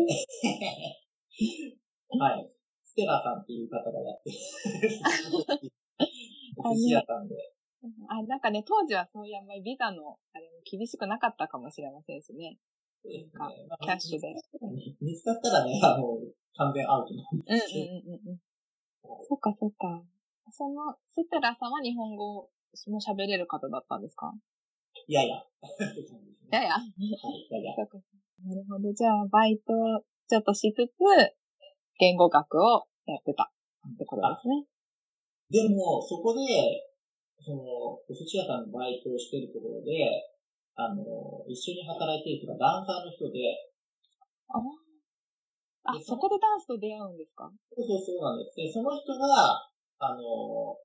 [2.19, 2.51] はい。
[2.85, 4.37] ステラさんっていう方がやってる
[6.59, 7.55] お寿司屋さんで。
[8.09, 12.59] あ、なんかね、当時はそういうあんまりビザの、あれも厳しくなかったかもしれませんしね。
[13.03, 13.69] そうですね。
[13.81, 14.35] キャッシュで。
[15.01, 16.19] 見つかったらね、あの、
[16.57, 17.85] 完全アウトなんですけど。
[17.85, 18.41] うんうんうんうん。
[19.29, 20.05] そっかそっか。
[20.53, 22.51] その、ステラさんは日本語
[22.89, 24.35] も喋れる方だったんですか？
[25.07, 25.37] いやいや。
[26.53, 26.75] やや。
[26.75, 27.77] はい、やや。
[28.45, 28.93] なるほど。
[28.93, 29.73] じゃあ、バイト
[30.29, 30.93] ちょっとしつつ、
[31.99, 33.53] 言語学をやってた
[33.89, 34.67] ってことですね。
[35.51, 36.41] でも、そこで、
[37.41, 40.07] その、お寿司屋さんのバイトをしてるところで、
[40.77, 41.03] あの、
[41.49, 43.41] 一緒に働いてる人がダンサーの人で、
[44.53, 44.61] あ
[45.97, 47.49] あ、そこでダンスと出会うんですか？
[47.73, 48.57] そうそうそうなんです。
[48.57, 49.65] で、その人が、
[49.99, 50.77] あの、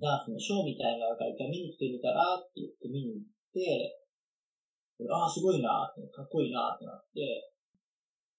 [0.00, 4.00] ダンスのショーみたいなのが一回見に来てみたらって言って見に行って、
[5.12, 7.52] ああ、すごいなって、かっこいいなってなって、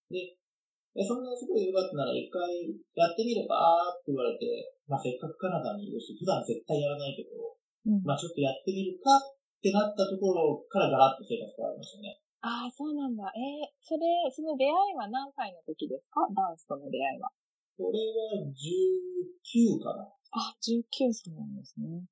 [0.09, 2.49] で、そんなすごいよかったなら一回
[2.97, 7.55] やってみればって言われて、まあせっかくカナダにいるし、普段絶対やらないけど、
[7.87, 9.19] うん、まあちょっとやってみるかっ
[9.63, 12.19] てなったところからガラッと生活変わりましたね。
[12.43, 13.23] ああ、そうなんだ。
[13.31, 14.03] えー、それ、
[14.35, 16.27] その出会いは何歳の時ですか？
[16.35, 17.31] ダンスとの出会いは。
[17.79, 20.03] これは19かな。
[20.35, 22.03] あ、19歳なんですね。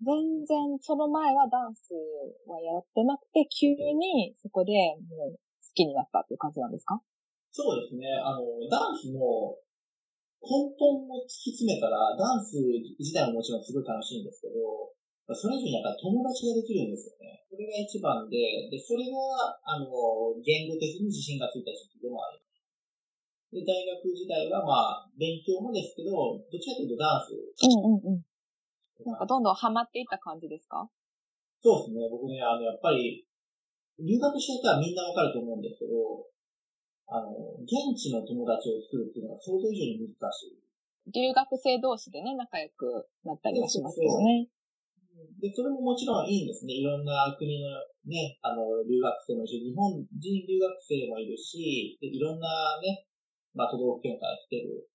[0.00, 1.92] 全然、その前はダンス
[2.46, 4.72] はやってなくて、急にそこで
[5.10, 5.38] もう好
[5.74, 7.00] きになったっていう感じなんですか？
[7.50, 8.06] そうですね。
[8.24, 9.20] あの、ダンスの
[10.40, 12.56] 根本を突き詰めたら、ダンス
[12.98, 14.94] 自体ももちろんすごい楽しいんですけど、
[15.34, 17.44] それ以上にやっぱ友達ができるんですよね。
[17.50, 18.38] それが一番で、
[18.72, 19.18] で、それが、
[19.60, 19.86] あの、
[20.40, 22.48] 言語的に自信がついた時期でもあります。
[23.52, 27.32] で、大学時代はまあ、勉強もですけど、どちらかというとダンス。
[27.34, 28.24] うんうんうん。
[29.04, 30.88] なんかどんどんハマっていった感じですか？
[31.62, 32.08] そうですね。
[32.10, 33.26] 僕ね、あの、やっぱり、
[33.98, 36.24] 留学した人はみんなわかると思うんですけど、
[37.08, 37.32] あの、
[37.64, 40.60] 現地の友達を作るっていうのは想像以上に難しい。
[41.08, 44.48] 留学生同士でね、仲良くなったりはしますけどね。
[45.40, 46.74] で、それももちろんいいんですね。
[46.74, 47.72] いろんな国の
[48.06, 52.48] ね、あの、留学生もいるし、日本人留学生もいるし、で、いろんな
[52.84, 53.08] ね、
[53.54, 54.86] まあ、都道府県から来てる、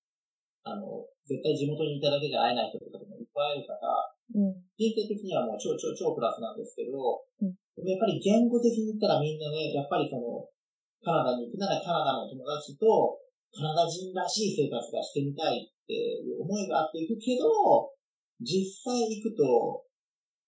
[0.64, 10.48] あの、絶対地元にいただけじゃ会えない人とかもいっぱいいるから、うん、人生的にはもう超超超プラスなんですけど、うん、やっぱり言語的に言ったらみんなね、やっぱりその、
[11.04, 13.20] カナダに行くならカナダの友達と、
[13.52, 17.92] カナダ人らしい生活がしてみたいっていう思いがあっていくけど、
[18.40, 19.84] 実際行くと、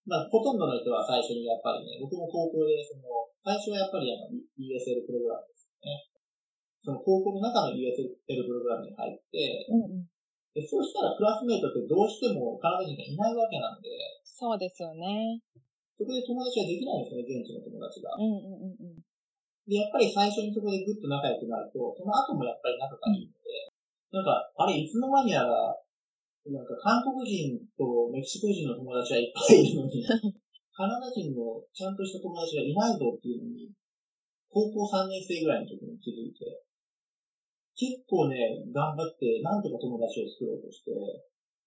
[0.08, 6.08] まあ、ほとんどの人は最初にやっぱりね、僕も高校で、その、最初はやっぱりあの、ESL プログラムですよね。
[6.86, 10.06] その高校の中の ESL プログラムに入って、うんうん、
[10.54, 13.90] でそうしたらクラスメイトってどうしてもカナダ人がいないわけなんで。
[14.22, 15.42] そうですよね。
[15.98, 18.14] そこで友達はできないんですよね、現地の友達が。
[18.14, 19.05] うんうんうんうん。
[19.66, 23.66] で、やっぱり最初にそこでぐっと仲良くなると、その後もやっぱり仲がいいので、
[24.14, 25.74] なんか、あれ、いつの間にやら、
[26.46, 30.06] なんか韓国人とメキシコ人の友達はいっぱいいるのに、
[30.70, 33.72] カナダ人のちゃんとした友達がいないぞっていうのに、
[34.46, 36.62] 高校3年生ぐらいの時に気づいて、
[37.74, 40.94] 結構ね、頑張って、なんとか友達を作ろうとして、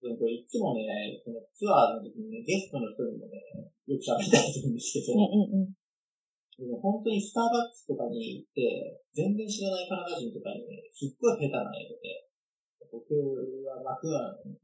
[0.01, 0.87] でもこれいつもね、
[1.25, 3.43] このツアーの時にね、ゲストの人にもね、
[3.85, 5.78] よく喋ったりするんですけど、うんうんうん。
[6.59, 12.27] でも本当にスターバックスとかに行って、全然知らないカナダ人とかにね、すっごい下手な英語で、
[12.91, 13.15] 僕
[13.63, 14.59] はマクアン、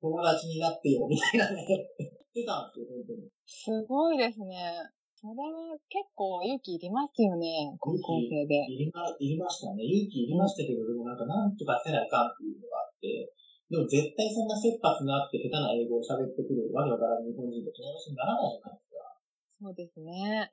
[0.00, 3.28] 友達になってよ、みたいなね、 言ってたんですよ、本当に。
[3.48, 4.76] すごいですね。
[5.16, 8.56] それは結構勇気いりますよね、高校生で。
[8.68, 9.84] いりま、いりましたね。
[9.84, 13.32] 勇気いりましたけど、でもなんかなんとかせないかんっていうのがあって、
[13.70, 19.20] でも絶対そんな切羽のあって下手な英語を喋ってくるわけわからん日本人と友達にならないじゃないですか。
[19.60, 20.52] そうですね。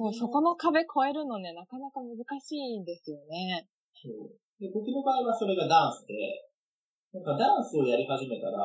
[0.00, 3.68] そう、そこの壁越えるのね、なかなか難しいんですよね。
[3.92, 4.32] そう。
[4.56, 6.16] で、僕の場合はそれがダンスで、
[7.12, 8.56] なんかダンスをやり始めたら、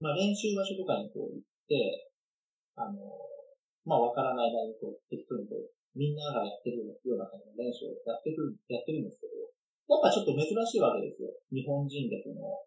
[0.00, 2.08] まあ練習場所とかにこう行って、
[2.80, 3.04] あの、
[3.84, 11.36] まあわからない間にこう適当にこう、みんながやってるような感じの練習をやってくる、やってるんですけど、やっぱちょっと珍しいわけですよ。
[11.52, 12.64] 日本人でその、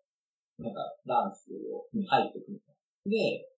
[0.62, 2.62] なんかダンスを入ってくる。
[3.10, 3.50] で、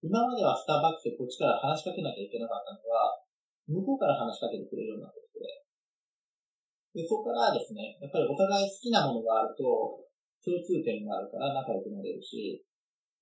[0.00, 3.27] 今まではスターバックスでこっちから話しかけなきゃいけなかったのが、
[3.68, 10.00] 向こうから話しかけてくれるようになってきて、で、そこからですね、やっぱりお互い好きなものがあると、
[10.40, 12.64] 共通点があるから仲良くなれるし、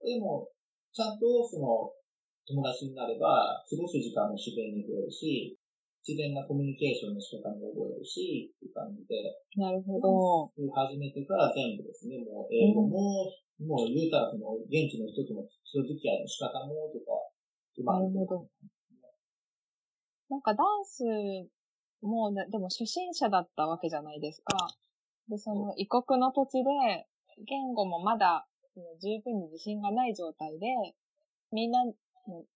[0.01, 0.49] でも、
[0.95, 1.91] ちゃんとその、
[2.47, 5.59] 友達になれば、過ごす時間も自然に増えるし、
[6.07, 9.19] 自然なコミュニケーションの仕方も覚えるし、っていう感じで。
[9.59, 10.47] なるほど。
[10.55, 13.27] 始めてから全部ですね、もう英語も、
[13.59, 17.19] うん、もう言うたらその、現地の人との人付き合いの仕方もとか、
[17.83, 18.47] なるほど。
[20.29, 21.05] なんかダンス
[22.03, 24.57] も、でも初心者だったわけじゃないですか。
[25.29, 27.07] で、その異国の土地で、
[27.47, 28.47] 言語もまだ
[29.03, 30.67] 十分に自信がない状態で、
[31.53, 31.93] みんなの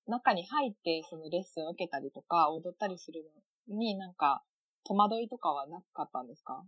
[0.07, 3.25] 中に入ってそのレッスンを受けたりとか踊ったりする
[3.69, 4.43] のになんか
[4.85, 6.65] 戸惑いとかはなかったんですか？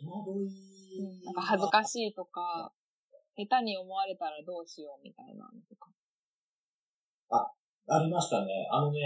[0.00, 2.72] 戸惑い、なんか恥ずかしいとか、
[3.36, 5.90] 下手に思われたらどうしようみたいなのとか。
[7.30, 7.52] あ、
[7.94, 8.68] ありましたね。
[8.72, 8.98] あのね、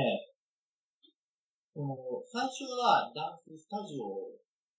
[1.76, 1.92] その、
[2.24, 4.32] 最初はダンススタジオ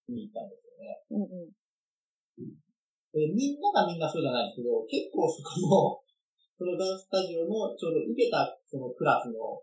[0.09, 0.97] に行ったんですよね。
[1.13, 2.57] うんうん。
[3.13, 6.01] で、みんながみんなそうじゃないんですけど、結構そこの、
[6.57, 9.61] そのダンススタジオのちょうど受けたそのクラスの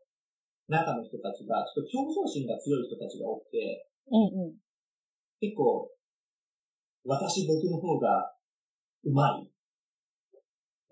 [0.70, 4.58] 中の人たちが、ちょっと競争心が強い人たちが多くて、うんうん、
[5.42, 5.90] 結構、
[7.02, 8.30] 私僕の方が
[9.02, 9.50] うまい。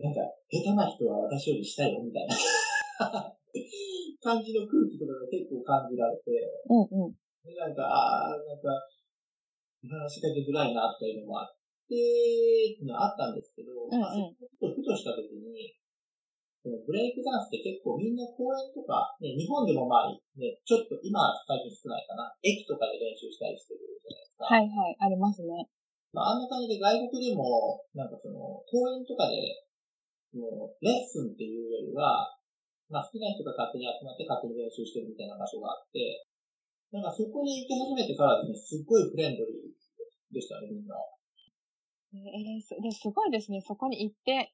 [0.03, 2.35] なんか、下手な人は私より下よ、みたいな
[4.23, 6.31] 感じの空気とかが結構感じられて、
[6.69, 7.17] うんうん。
[7.45, 8.71] で、なんか、ああ、なんか、
[9.83, 11.63] 話しかけづらいなっていうのもあって、
[11.93, 15.77] っていうのはあったんですけど、うんうん、まあ、ふとふとした時に、
[16.65, 24.47] そのブレイクダンスって結構みんな公園とか、ね、日本でもまあ、ね、ちょっと今最近少ないかな、駅とかで練習したりしてるじゃないですか。
[24.47, 25.69] はいはい、ありますね。
[26.15, 29.67] まあ、あんな感じで外国でも、なんかその、公園とかで、
[30.33, 32.31] もう、レッスンっていうよりは、
[32.93, 36.29] まあ好きな人が勝手に集まって勝手に練習してるみたいな場所があって、
[36.93, 40.95] なんかそこに行き始めてからですね、すっごいフレンドリーでしたね、みんな。
[42.13, 43.65] えー、すすごいですね。
[43.65, 44.53] そこに行って、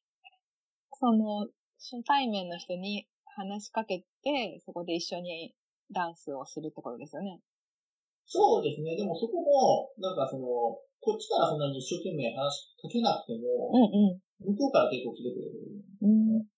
[0.94, 1.51] その、
[1.83, 5.55] 初対面の人に話しかけて、そこで一緒に
[5.90, 7.42] ダンスをするってことですよね。
[8.27, 8.94] そうですね。
[8.94, 10.46] でもそこも、なんかその、
[11.01, 15.83] こっちからそんなに一生懸命話しかけなくても、うんうん、向こうから結構来てくれる。
[16.03, 16.57] うん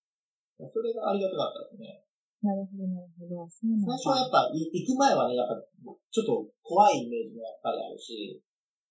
[0.68, 2.05] それがありがたかったですね。
[2.44, 3.49] なるほど、なるほど。
[3.49, 8.40] 最初はやっぱ、行く前はね、やっぱ、ちょっと怖いイメージもやっぱりあるし、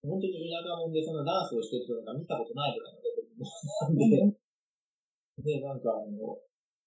[0.05, 4.39] 本当に田舎者でそのダンスをしてる人なんか見たことないぐらいのレベルなんで、
[5.43, 6.39] で、なんかあの、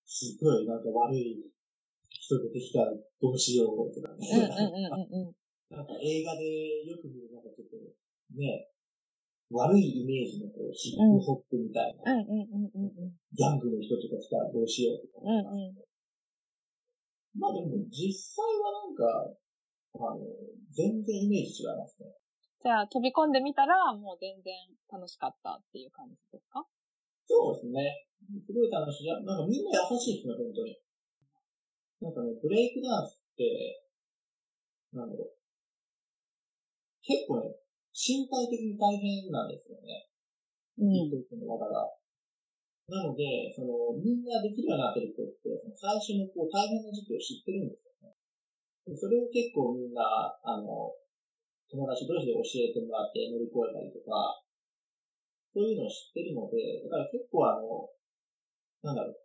[0.07, 1.45] すごいなんか悪い
[2.09, 4.49] 人出てきたらどうしようとかね。
[5.69, 7.77] なんか映画でよく見るなんかちょっと
[8.37, 8.72] ね、
[9.53, 15.41] 悪いイメージのこうヒップホップみたいな、ギャングの人とか来たらどうしようとか、うんう
[15.71, 15.77] ん。
[17.39, 19.37] まあでも実際はなんか、
[19.95, 20.25] あの、
[20.73, 22.09] 全然イメージ違いますね。
[22.63, 24.55] じゃあ飛び込んでみたらもう全然
[24.91, 26.65] 楽しかったっていう感じですか？
[27.27, 28.07] そうですね。
[28.47, 29.09] すごい楽しい。
[29.09, 30.79] なんかみんな優しいですね、本当に。
[32.01, 33.85] なんかね、ブレイクダンスって、
[34.93, 35.31] なんだろう。
[37.03, 37.51] 結構ね、
[37.93, 40.09] 身体的に大変なんですよね。
[40.81, 40.93] うん。
[40.93, 41.93] 一つの技が。
[42.89, 48.97] なので、その、みんなできるようになってる人って、その最初のこう大変な時期を知ってるんですよね。
[48.97, 50.03] それを結構みんな、
[50.43, 50.93] あの、
[51.73, 54.45] 友達同士で教えてもらって乗り越えたりとか、
[55.55, 57.89] そういうのを知ってるので、だから結構あの、
[58.83, 59.17] なんだろう、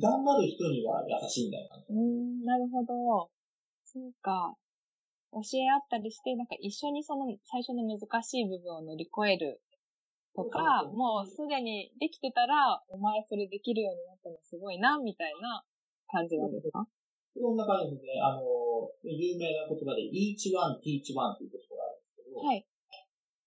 [0.00, 1.84] 頑張る人には優しいんだよな。
[1.88, 3.28] うん、なるほど。
[3.84, 4.56] そうか。
[5.32, 9.60] 教え合ったりして、なんか一緒にその最初の難しい部分を乗り越える
[10.36, 15.64] とか、もうすでにできてたら、お前それできるようになったのすごいな、みたいな
[16.08, 16.84] 感じなんですか？
[17.32, 18.20] そんな感じですね。
[18.20, 18.44] あの、
[19.04, 22.60] 有名な言葉で each one, teach one という言葉があるんですけど、はい。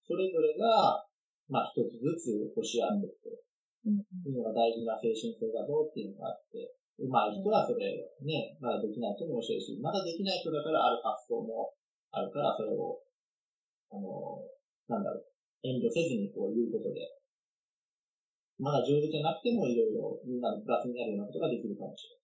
[0.10, 1.06] それぞれが、
[1.46, 3.46] まあ一つずつ教え合っていく
[3.86, 11.75] というのが大事な精神性だろうっていうのがあって、上手い人はそれをね、まだできない人に教えるし、まだできない人だからある発想も
[12.16, 13.04] あるから、それを、
[13.92, 14.40] あの、
[14.88, 15.28] なんだろう、
[15.68, 17.04] 遠慮せずにこう言うことで、
[18.58, 22.24] まだ上手じゃなくてもいろいろみんなのプラスになるようなことができるかもしれな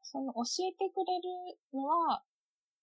[0.00, 2.24] その教えてくれるのは、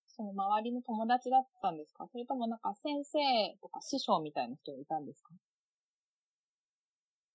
[0.06, 2.06] その周りの友達だったんですか？
[2.06, 3.18] それともなんか先生
[3.58, 5.34] とか師匠みたいな人がいたんですか？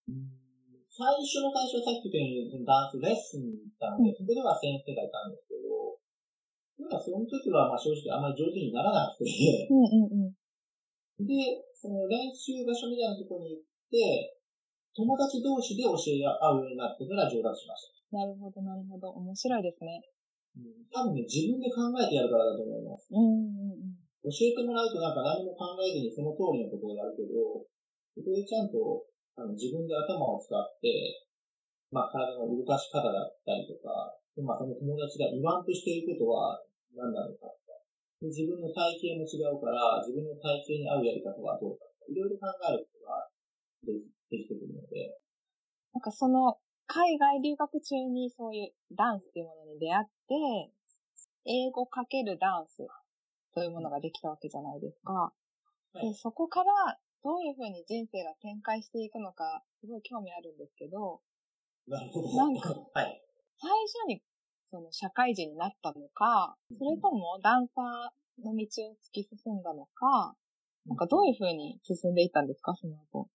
[0.07, 5.47] 最初の最初はさっき言ったようにダンスレッスンだったので、そこでは先生がいたんです
[6.79, 10.31] けど、なんかその時はまあ正直あんまり上手にならなくてうんうん
[11.18, 11.35] うん、で、
[11.74, 14.39] その練習場所みたいなところに行って、
[14.95, 18.18] 友達同士で教え合うようになってから上達しました。
[18.18, 19.11] なるほど、なるほど。
[19.14, 20.03] 面白いですね。
[20.59, 23.07] うん、多分ね、自分で考えてやるからだと思います。
[23.14, 27.62] うんうんうん、教えてもらうとなんか何も考えずにその通りのことをやるけど、
[28.18, 29.07] そこでちゃんと
[29.39, 31.22] あの自分で頭を使って、
[31.95, 36.59] まあ体の動かし方だったりとか、まあその友達が言わんとしていることは
[36.95, 37.80] 何なのかとか、
[38.22, 43.28] 自分の体型も違うから、自分の体型に合うやり方はどうかとか、いろいろ考えることが
[43.84, 45.18] できてくるので。
[45.95, 50.72] なんかその海外留学中にそういうダンスっていうものに出会って、
[51.45, 52.86] 英語かけるダンス
[53.55, 55.12] というものができたわけじゃないですか。
[55.12, 55.32] は
[56.03, 61.20] い、でそこからどういうふうに人生が展開していくのか、すごい興味あるんですけど、
[61.86, 62.36] なるほど。
[62.36, 63.22] なんか、はい、
[63.61, 64.22] 最初に
[64.70, 70.36] その社会人になったのか、それともダンサーの道を突き進んだのか、
[70.86, 73.28] なんかどういうふうに進んでいったんですか、その後。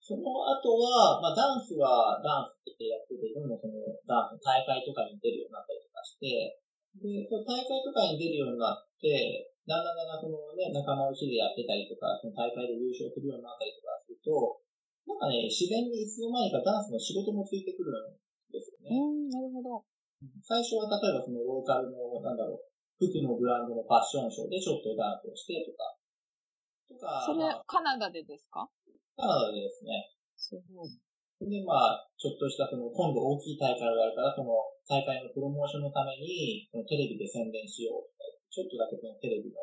[0.00, 3.76] その後は、まあ、ダンスはダンスってやってて、どんどんその
[4.08, 6.60] ダンスの大会とかに出るようになったりとかして、
[6.96, 14.32] で、その大会とかに出るようになって、だんだんだんだんそのね、仲間内でやってたりとか、その大会で優勝するようになったりとかすると、
[15.04, 18.16] なんかね、自然にいつの間にかダンスの仕事もついてくるん
[18.52, 18.96] ですよね。
[18.96, 19.84] うん、なるほど。
[20.42, 22.66] 最初は例えばそのローカルの、なんだろう、
[22.98, 25.94] 服のブランドのファッションショーでちょっとダンスをしてとか。
[26.90, 27.22] とか。
[27.22, 28.66] それ、カナダでですか？
[29.14, 30.10] カナダでですね。
[30.34, 30.90] すごい。
[31.38, 34.50] で、まあ、ちょっとしたその、今度大きい大会をやるから、その
[34.90, 39.62] 大会のプロモーションのために、そのテレビで宣伝しようとか、ちょっとだけそのテレビの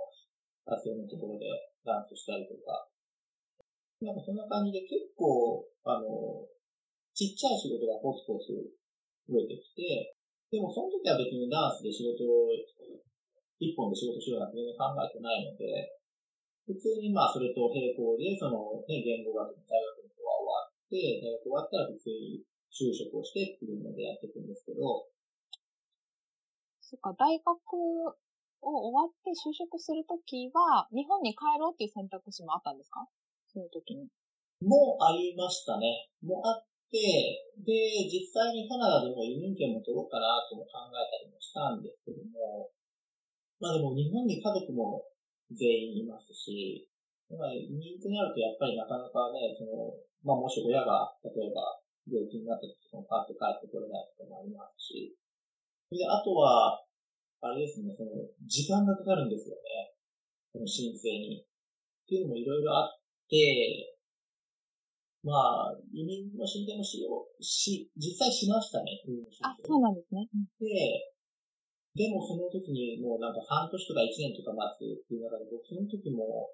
[0.64, 1.52] 撮影のところで
[1.84, 2.88] ダンスしたりとか、
[4.00, 6.48] なんかそんな感じで結構、あの、
[7.12, 8.56] ちっちゃい仕事がポツポツ
[9.28, 10.15] 増えてきて、
[10.52, 12.50] でもその時は別にダンスで仕事を、
[13.60, 15.96] 一本で仕事しようなんて全然考えてないので、
[16.68, 22.44] 普通にまあそれと並行で、そのね、言語学の大学の方は終わって、大学終わったら普通に
[22.74, 25.08] 就職をしてっていうのでやっていくんですけど。
[26.82, 28.16] そっか、大学を
[28.62, 33.08] 終わって就職するときは、日本に帰ろうっていう選択肢もあったんですか？
[33.48, 34.10] その時に。
[34.62, 36.10] もありましたね。
[36.22, 42.70] もあって、で、実際にカナダでも移民権も取ろうかなとも考えたりもしたんですけども、
[43.60, 45.06] まあでも日本に家族も
[45.52, 46.88] 全員いますし、
[47.32, 55.16] まあ、移民ってなるとやっぱりなかなかね、その、まあもし親が、例えば病気になった時とかもパッと帰ってこれないとかもありますし、
[55.90, 56.82] で、あとは、
[57.42, 59.94] あれですね、その、時間がかかるんですよね。
[60.52, 61.46] その申請に。
[61.46, 63.95] っていうのもいろいろあって、
[65.26, 69.02] まあ、移民の申請もしよう、し、実際しましたね、
[69.42, 70.30] あ、そうなんですね。
[70.62, 71.18] で、
[71.98, 76.54] でもその時にもうなんか半年とか1年とか待つっていう中で、僕その時も、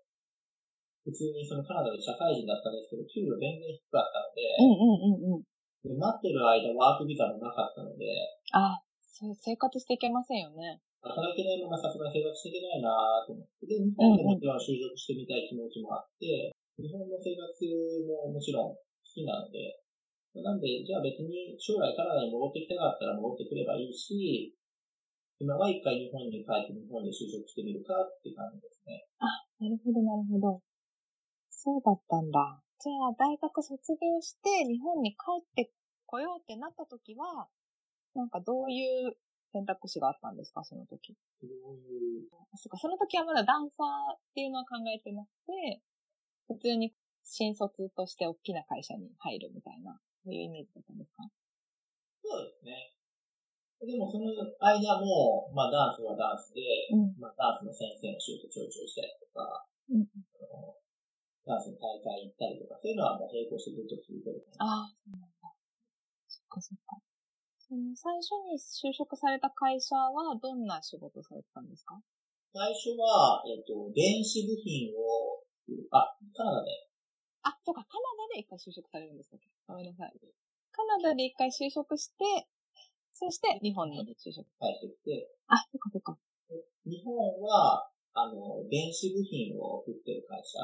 [1.04, 5.44] 普通にそのカナダで社会人だったんですけど、給料全然低かったので、うんうんうんうん。
[5.84, 8.08] で待ってる間ワークビザもなかったので、
[8.56, 10.80] あ、そう生活していけませんよね。
[11.04, 12.94] 働けないままさすがに生活していけないな
[13.26, 17.46] と思って、で、日本でもちろん就職してみたい気持ちもあって、日本の生活
[18.10, 19.78] ももちろん好きなので、
[20.42, 24.58] なんで、じゃあ別に将来カナダに戻ってきたかったら戻ってくればいいし、
[25.38, 29.06] 今は一回日本に帰って日本で就職してみるかって感じですね。
[29.22, 29.30] あ、
[29.62, 30.62] なるほど、なるほど。
[31.50, 32.62] そうだったんだ。
[32.82, 35.70] じゃあ、大学卒業して日本に帰って
[36.06, 37.46] こようってなった時は、
[38.16, 39.14] なんかどういう
[39.54, 41.14] 選択肢があったんですか、その時？
[41.42, 45.82] どういう、そっか、その時はまだダンサーっていうのは考えてなくて、
[46.54, 46.94] 普通に
[47.24, 51.24] 新卒として大きな会社に入るみたいな、そういうイメージだったんですか？
[52.24, 52.94] そうですね。
[53.82, 54.30] でもその
[54.62, 56.62] 間も、まあダンスはダンスで、
[56.94, 57.18] うん。
[57.18, 60.06] まあダンスの先生の仕事ちょいちょいしたりとか、うん。
[61.50, 64.46] ダンスの大会行ったりとか、そういうのはもう並行してずっと続いてる。
[64.62, 65.50] ああ、そうなんだ。
[66.30, 67.02] そっかそっか。
[67.58, 71.98] その最初に就職された会社はどんな仕事をされてたんですか？
[72.54, 75.42] 最初は、えっと、電子部品を
[75.92, 76.70] あ、カナダで、
[77.44, 79.38] あ、そうか、カナダで一回就職されるんですか
[79.68, 80.14] ごめんなさい。
[80.72, 82.48] カナダで一回就職して、
[83.14, 84.46] そして日本に就職。
[84.60, 86.18] 帰ってきて、あ、そっかそっか。
[86.86, 90.60] 日本は、あの、電子部品を売ってる会社、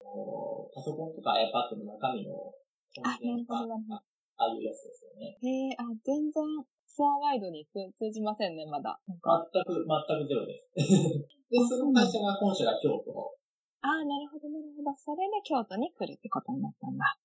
[0.00, 2.56] パソコンとか iPad の中身のコ
[3.04, 4.02] あ、なるほど、なるほど。
[4.36, 5.38] ああいうやつですよね。
[5.40, 6.42] へえ、あ、全然
[6.86, 9.00] ツアーワイドに通通じませんね、まだ。
[9.06, 9.16] 全
[9.64, 10.82] く、全くゼロです。
[11.50, 13.36] で、その会社が、本社が京都。
[13.82, 14.94] あなるほど、なるほど。
[14.96, 17.18] それで京都に来るってことになったんだ。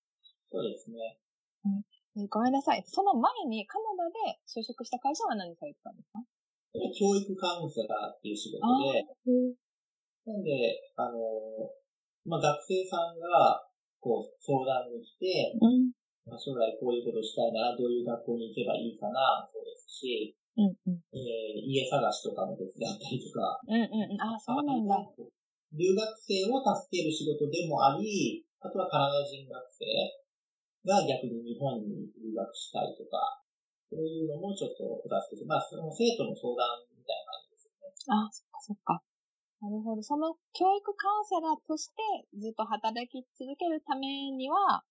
[0.50, 1.18] そうですね。
[1.66, 2.82] えーごめんなさい。
[2.88, 6.18] その前にカナダで就職した会社は何されてたんですか？
[6.98, 9.06] 教育カウンセラーっていう仕事あで、
[10.26, 11.22] なんで、あの、
[12.26, 13.70] まあ、学生さんが、
[14.02, 15.94] こう、相談に来て、うん。
[16.26, 21.02] まあ、将来こういうことしたいなら、どういう学校に行けばいいかな、そうですし、うん、うん。
[21.14, 24.22] えー家探しとかも手伝ったりとか、うん、うんうん。
[24.22, 24.98] あ、そうなんだ。
[25.74, 29.86] 留学生を助ける仕事でもあり、あとはカナダ人学生
[30.88, 33.44] が逆に日本に留学したいとか、
[33.92, 37.92] そういうのもちょっとお助けして、まあ、その生徒の相談みたいな感じですよね。
[38.12, 39.04] あ、そっかそっか。
[39.60, 40.04] なるほど。
[40.04, 44.84] その教育カウンセラーとしてずっと働き続けるためには、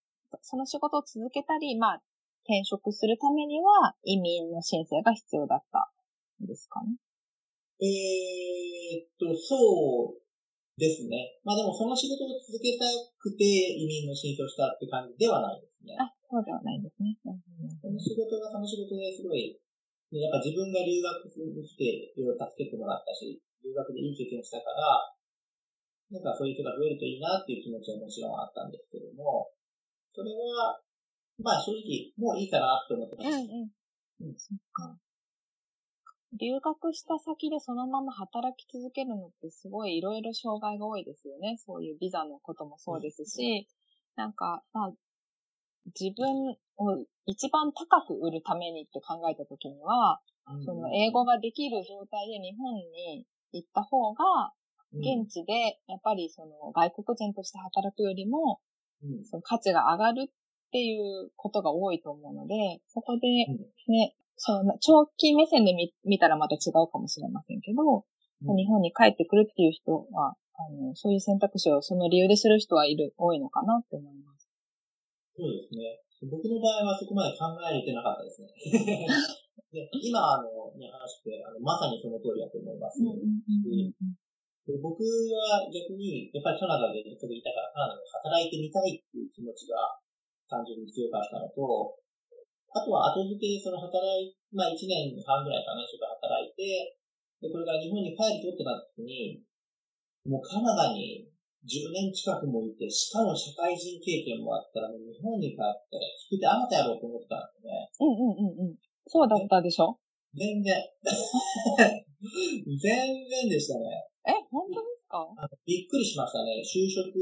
[0.42, 2.02] その仕事を続けたり、まあ、
[2.44, 5.90] 転職するためには移民の申請が必要だった
[6.42, 6.96] んですかね？
[7.80, 10.25] えーっと、そう
[10.76, 11.40] ですね。
[11.42, 12.84] まあでもその仕事を続けた
[13.16, 15.96] くて移民の申請をしたって感じではないですね。
[15.96, 17.16] あ、そうではないんですね。
[17.24, 19.56] その仕事がその仕事ですごい、
[20.12, 25.16] ねやっぱ自分が留学に来ていろいろ助けてもらったし、留学でいい経験をしたから、
[26.12, 29.50] なんかそういう人が増えるといいなっていう気持ちはもちろんあったんですけども、
[30.14, 30.78] それは、
[31.40, 33.28] まあ正直、もういいかなって思ってます。
[33.28, 33.72] うん
[34.28, 34.38] うん。
[34.38, 34.96] そっか。
[36.38, 41.58] 留学した先でそのまま働き続けるのってすごいいろいろ障害が多いですよね。
[41.64, 43.68] そういうビザのこともそうですし、
[44.16, 44.92] なんか、まあ、
[45.98, 50.64] 自分を一番高く売るためにって考えたときには、うん。
[50.64, 54.52] その英語ができる状態で日本に行った方が、
[54.92, 55.52] 現地で
[55.88, 58.60] やっぱりその外国人として働くよりも、
[59.02, 59.24] うん。
[59.24, 60.30] その価値が上がるっ
[60.72, 62.54] ていうことが多いと思うので、
[62.88, 63.92] そこでうん。
[63.92, 68.02] ね、その長期目線で見見たらまた違うかもしれませんけど、うん
[68.44, 74.52] 日本に帰ってくるっていう人は、あの、そういう選択肢をその理由でする人はいる、多いのかなって思います。
[75.32, 76.04] そうですね。
[76.28, 78.48] 僕の場合はそこまで考えれてなかったですね。
[79.72, 83.00] で今、あの、ね、話して、あの、まさにその通りだと思います。
[84.66, 89.96] で僕は逆に、やっぱりカナダでずっといたから、カナダで働いてみたいっていう気持ちが
[90.48, 92.00] 単純に強かったのと、
[92.76, 96.92] あとは後付けでその働い、まあ1年半ぐらいかな、ちょっと働いて、
[97.40, 99.40] で、これから日本に帰るとってなった時に、
[100.28, 101.24] もうカナダに
[101.64, 107.88] 10年近くもいて、しかも社会人経験もあったら、もう日本に帰ったら聞くてあまたやろうと思ってたんですね。
[108.00, 108.76] うんうんうんうん。
[109.08, 109.96] そうだったでしょ？
[110.36, 110.76] 全然。
[112.76, 112.80] 全
[113.24, 114.04] 然でしたね。
[114.28, 115.24] え、本当ですか？
[115.36, 116.60] あのびっくりしましたね。
[116.60, 117.14] 就職、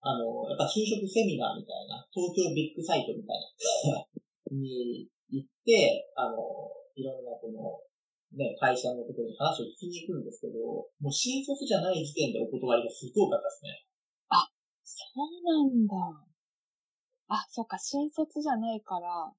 [0.00, 3.40] あの、やっぱ就職セミナーみたいな、東京ビッグサイトみたい
[3.90, 4.06] な、
[4.50, 6.36] に行って、あの、
[6.96, 7.80] いろんなこの、
[8.36, 10.60] ね、会社のところに話を聞きに行くんですけど、
[11.00, 13.88] もう新卒じゃない時点でお断りがすごかったですね。
[14.98, 15.94] そうなんだ。
[17.28, 19.30] あ、そっか、新卒じゃないから、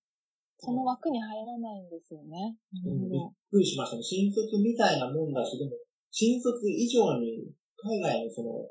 [0.59, 2.55] その枠に入らないんですよね。
[2.71, 3.33] なるほびっど。
[3.49, 4.03] くりしましたね。
[4.03, 5.71] 新卒みたいなもんだし、でも、
[6.11, 7.49] 新卒以上に、
[7.81, 8.67] 海外のその、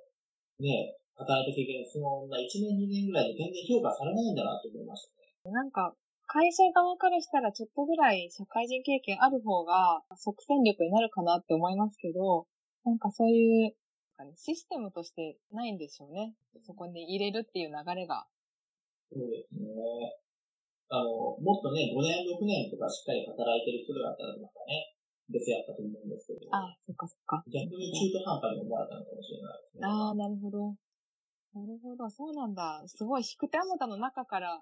[0.61, 5.09] ね、働いた経験、その、1年2年ぐらいで全然評価されないんだなと思いまし
[5.45, 5.53] たね。
[5.53, 5.97] なんか、
[6.29, 12.45] 会社側からしたらちょっとぐらい社会人経験ある方が即戦力になるかなって思いますけど、
[12.85, 13.75] なんかそういう、
[14.37, 16.35] システムとしてないんでしょうね。
[16.67, 18.29] そこに入れるっていう流れが。
[19.09, 19.65] そうですね。
[20.91, 21.09] あの、
[21.41, 24.93] もっとね、5年、6年とかしっかり働いてる人だったらまたね、
[25.33, 27.45] 別やったと思うんですけど、あ、そっかそっか。
[27.49, 29.87] 逆に中途半端に思われたのかもしれないですね。
[29.87, 30.77] ああ、なるほど。
[31.57, 32.85] なるほど、そうなんだ。
[32.85, 34.61] すごい、引く手あまたの中から、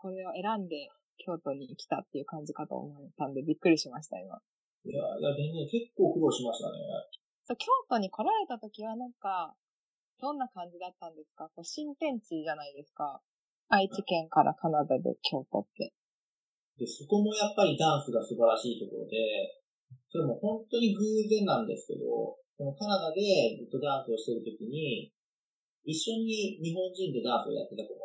[0.00, 0.88] これを選んで
[1.18, 4.40] 京都に来たっていう感じかと思ったんで、びっくりしました、今。
[4.84, 6.78] いや、いや、全然結構苦労しましたね。
[7.44, 9.54] そう、京都に来られた時はなんか、
[10.20, 11.48] どんな感じだったんですか？
[11.56, 13.20] こう新天地じゃないですか。
[13.68, 15.92] 愛知県からカナダで京都って。
[16.76, 19.16] で、そこもやっぱりダンスが素晴らしいところで、
[20.08, 25.12] それも本当に偶然なんですけど、そのカナダでずっとダンスをしてるときに、
[25.84, 28.04] 一緒に日本人でダンスをやってた子が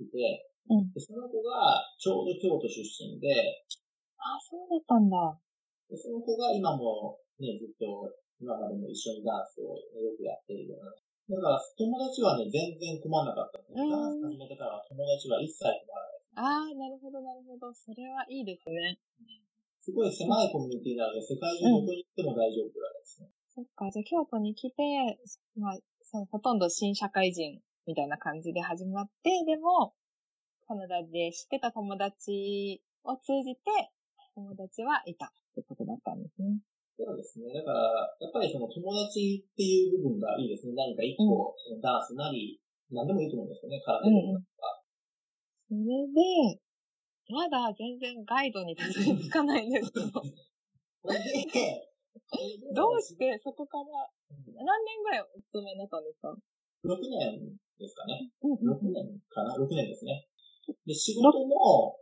[0.00, 3.66] いて、うん、でその子がちょうど京都出身で、
[4.16, 5.18] ああ、そうだったんだ。
[5.90, 8.06] でその子が今もね、ずっと
[8.38, 10.94] 今までも一緒にダンスをよくやっているような
[11.30, 13.62] だから、友達はね、全然困らなかった。
[13.70, 16.20] ダンス始めてからは友達は一切困らない。
[16.34, 17.70] ああ、なるほど、なるほど。
[17.70, 18.98] それはいいですね。
[19.78, 23.30] すごい狭いコミュニティなので、世界中どこに行っても大丈夫ぐらいですね。
[23.54, 24.82] そっか、じゃあ京都に来て、
[25.54, 29.94] まあ、そのほとんど新社会人みたいな感じで始まって、でも、
[30.70, 33.90] カナダで知ってた友達を通じて、
[34.38, 36.62] 友達はいたってことだったんですね。
[36.94, 37.50] そうですね。
[37.50, 40.78] だから、やっぱりその友達っていう部分がいいですね。
[40.78, 43.82] 何か一個、そのダンスなり、何でもいいと思うんですよね。
[43.82, 44.78] 空手とか。
[45.66, 46.62] それで、
[47.34, 50.06] まだ全然ガイドにたどり着かないんですけど。
[52.78, 53.84] どうしてそこから
[54.54, 56.30] 何年ぐらいお勤めになったんですか
[56.86, 58.30] ?6 年ですかね。
[58.44, 58.54] 6
[58.94, 60.29] 年かな ?6 年ですね。
[60.86, 61.98] で、仕事も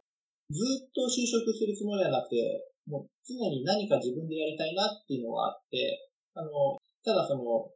[0.50, 7.68] ずっと就職するつもりはなくて、もう常に何か自分でやりたいなっていうのがあって、あの、ただその、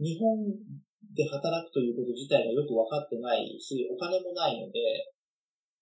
[0.00, 0.40] 日本
[1.12, 5.12] で働くということ自体がよくわかってないし、お金もないので、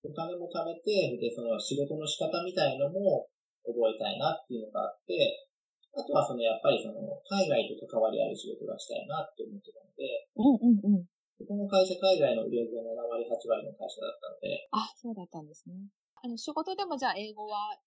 [0.03, 3.31] お金も貯めて、で、その仕事の仕方みたいのも
[3.63, 5.47] 覚えたいなっていうのがあって、
[5.95, 11.05] あとはそのやっぱりその海外と関わりある仕事がしたいなって思ってたので、うんうんうん。
[11.47, 14.69] この会社海外の売り上げが7割、8割の会社だったので。
[14.75, 15.87] あ、そうだったんですね。
[16.19, 17.79] あの、仕事でもじゃあ英語は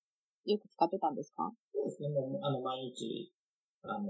[0.45, 1.51] よく使ってたんですか？
[1.73, 2.09] そうですね。
[2.09, 3.33] もう、あの、毎日、
[3.83, 4.07] あの、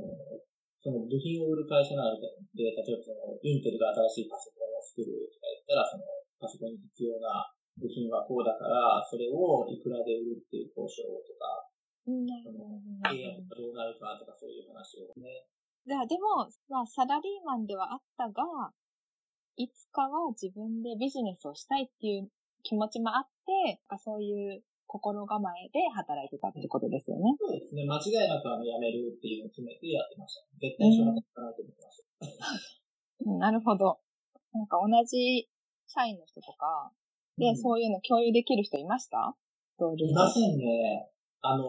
[0.81, 6.03] その部品を売る会社なので、例えばその、インテルが新しいパソコンを作るとか言ったら、その、
[6.37, 11.65] パソコンに必要な部品はこうだから、それをいくらで売るっていう交渉とか、
[12.05, 15.45] うん、その、契約がどうなるかとかそういう話をね。
[15.85, 18.73] じゃあ、でも、まあ、サラリーマンではあったが、
[19.57, 22.29] いつかは自分でビジネスをしたいっていう
[22.63, 27.35] 気持ちもあって、そういう心構えで働いてたってことですよね。
[27.39, 27.85] そうですね。
[27.85, 30.43] 間違いなくあの辞めるっていうのを決めてやってました。
[30.59, 32.03] 絶対一緒だったかなと思ってまし
[33.19, 33.31] た。
[33.31, 33.99] うん、なるほど。
[34.53, 35.47] なんか同じ
[35.87, 36.91] 社員の人とか
[37.37, 39.35] で、うん、そういうの共有できる人いました？
[39.79, 41.09] いませんね。
[41.41, 41.65] あの、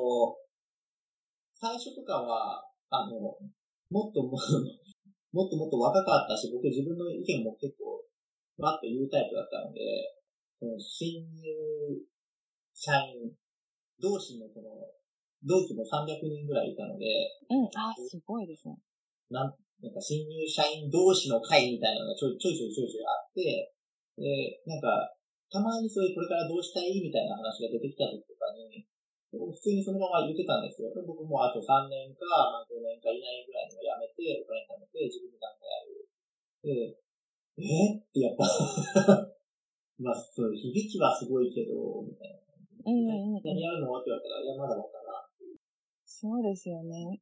[1.54, 3.38] 最初とかは、あの、
[3.88, 4.36] もっとも、
[5.32, 8.04] もっともっと若かったし、僕自分の意見も結構、
[8.60, 9.80] わっと言うタイプだったので、
[10.60, 12.04] その新入
[12.76, 13.32] 社員
[14.00, 14.68] 同士のこの、
[15.42, 17.06] 同期も300人ぐらいいたので、
[17.50, 18.78] うん、あ、すごいですね。
[19.30, 19.50] なん、
[19.82, 23.74] なんか新入社員同士の会みたいなのがちょいちょいちょいちょいちょいあって、
[24.20, 25.16] で、なんか、
[25.50, 27.00] たまにそういうこれからどうしたい？
[27.02, 28.86] みたいな話が出てきた時とかに、
[29.32, 30.92] 普通にそのまま言ってたんですよ。
[31.08, 36.04] 僕もあと3年か、まあ5年か以内ぐらいには辞めて、お金貯めて、自分でなんかやる。
[36.62, 37.00] で、
[37.56, 37.96] え？
[37.96, 38.44] ってやっぱ
[40.00, 42.38] まあ、そう、響きはすごいけど、みたいな。
[42.84, 43.42] うんうんうん。
[43.44, 43.96] 何やるの？
[44.00, 45.58] って言われたら、いや、まだまだなっていう。
[46.04, 47.20] そうですよね。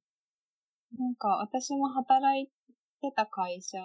[0.99, 2.49] なんか、私も働い
[3.03, 3.79] てた会社、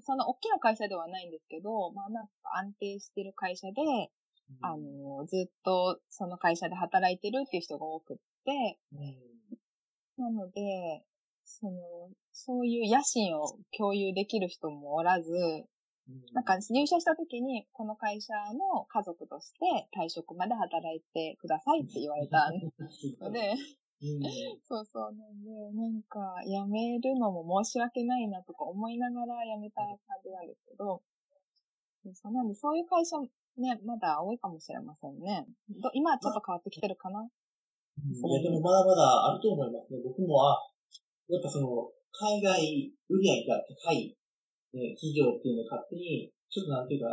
[0.00, 4.08] そんな大きな会社ではないんですけど、まあなんか安定してる会社で、うん、
[4.60, 8.78] あの、ずっとその会社で働いてるっていう人が多くって、
[10.18, 11.04] うん、なので、
[11.44, 11.80] その、
[12.32, 15.32] そういう野心を共有できる人もおらず、
[16.32, 22.50] なんか入社した時に、この会社の家族として退職まで働いてくださいって言われた
[23.20, 23.54] ので、
[24.64, 25.12] そうそう。
[25.12, 31.02] なんで、なんか、辞めるのも申し訳ないなとか思いながら辞めた感じなんですけど、
[32.14, 33.18] そうなんで、そういう会社
[33.60, 35.46] ね、まだ多いかもしれませんね。
[35.94, 37.22] 今はちょっと変わってきてるかな？
[37.22, 40.00] いや、でもまだまだあると思いますね。
[40.02, 40.56] 僕も、あ、
[41.28, 44.16] やっぱその、海外売上が高い
[44.72, 47.10] ね、企業っていうのを勝手に、ちょっとなんていうか、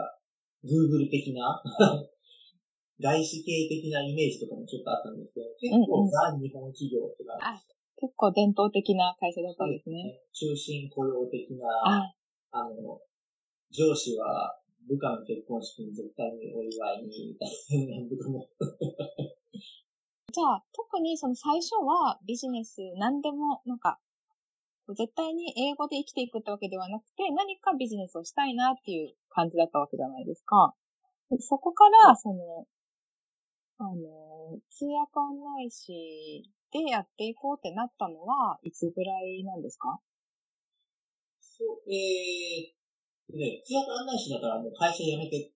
[0.64, 1.62] Google 的な
[3.02, 7.62] 外資系的なイメージとかもちょっとあったんですけど、結構ザ・日本企業ってか、あ、
[7.98, 10.22] 結構伝統的な会社だったんですね。
[10.34, 12.10] 中心雇用的な、
[12.52, 13.02] あの、
[13.70, 17.50] 上司は部下の結婚式に絶対にお祝いに、みたい
[18.02, 18.48] な部も。
[20.34, 24.00] じゃあ、特にその最初はビジネス何でもなんか
[24.90, 30.76] 絶対に英語で生きていくってわけではなくて、何かビジネスをしたいなっていう感じだったわけじゃないですか。
[31.40, 32.68] そこから、その、
[33.80, 40.00] あの、通訳案内士でやっていこうってなったのは、いつぐらいなんですか？
[41.42, 42.77] そう、えー、
[43.34, 45.52] ね、通訳案内士だからもう会社辞めて、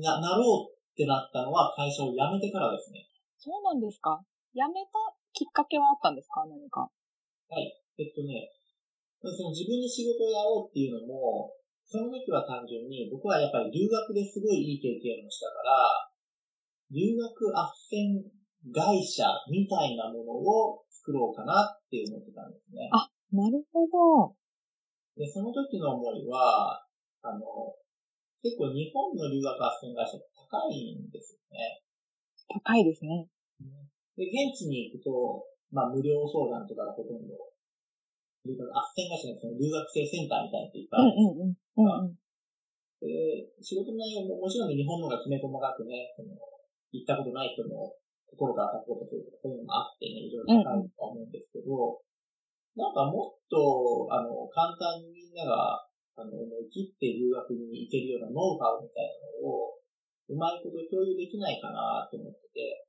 [0.00, 3.08] な、なろうってなったのは会社を辞めてからですね。
[3.38, 4.22] そうなんですか
[4.54, 4.94] 辞めた
[5.34, 6.46] きっかけはあったんですか？
[6.46, 6.86] 何か。
[7.50, 7.74] はい。
[7.98, 8.46] えっとね、
[9.18, 11.50] その自分で仕事をやろうっていうのも、
[11.82, 16.10] その時は単純に僕はやっぱり留学ですごいいい経験をしたから、
[16.94, 18.22] 留学斡旋
[18.72, 22.88] 会社みたいなものを作ろうかなって思ってたんですね。
[22.92, 24.36] あ、なるほど。
[25.16, 26.83] で、その時の思いは、
[27.24, 27.40] あの、
[28.44, 31.80] 結構日本の留学斡旋会社って高いんですよね。
[32.52, 33.26] 高いですね。
[34.20, 37.32] で、現地に行くと、まあ無料相談とかがほとんど、
[38.44, 41.64] 留学斡旋会社のその留学生センターみたいなのっていっぱいあるんです
[43.64, 46.36] 仕事の内容ももちろん日本の方がきめ細かくね、その
[46.92, 47.96] 行ったことない人の
[48.28, 59.78] 心からサポートするとか、そういうのもあってね、いろいろ高いとは思うんですけど、うん、なんかもっと、あの、簡単にみんなが、あの、思い切って留学に行けるようなノウハウみたいなのを、
[60.28, 62.86] うまいこと共有できないかなと思ってて、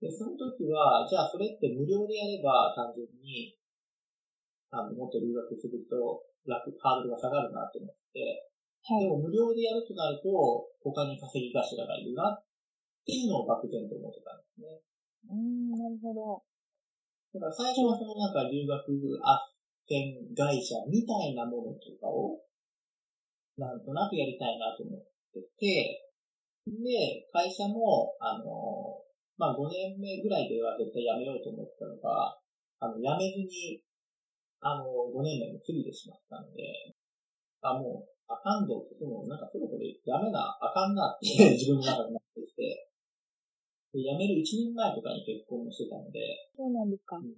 [0.00, 3.54] で、その時は、じゃあそれって無料でやれば単純に、
[4.70, 8.50] あの、もっと留学すると楽、ハードルが下がるなと思って、
[8.82, 12.42] はい、でも無料でやるとなると、他に稼ぎ頭がいるなっ
[13.02, 14.78] っていうのを漠然と思ってたんですね。
[15.26, 16.38] うん、なるほど。
[17.34, 18.78] だから最初はそのなんか留学
[19.18, 19.18] 斡
[19.90, 22.38] 旋会社みたいなものとかを、
[23.58, 25.00] なんとなくやりたいなと思っ
[25.32, 26.08] てて、
[26.66, 29.02] で、会社も、あの、
[29.36, 32.38] まあ、5年目ぐらいでは絶対辞めようと思ってたのが、
[32.78, 33.82] あの、辞めずに、
[34.62, 36.94] あの、5年目も過ぎてしまったので、
[37.60, 41.26] あ、もう、あかんぞって、その、なんかそろそろ辞めな、あかんなって
[41.58, 42.88] 自分の中でなってきて、
[43.92, 46.48] 辞める1年前とかに結婚してたので。
[46.56, 47.18] そうなんですか。
[47.18, 47.34] うん、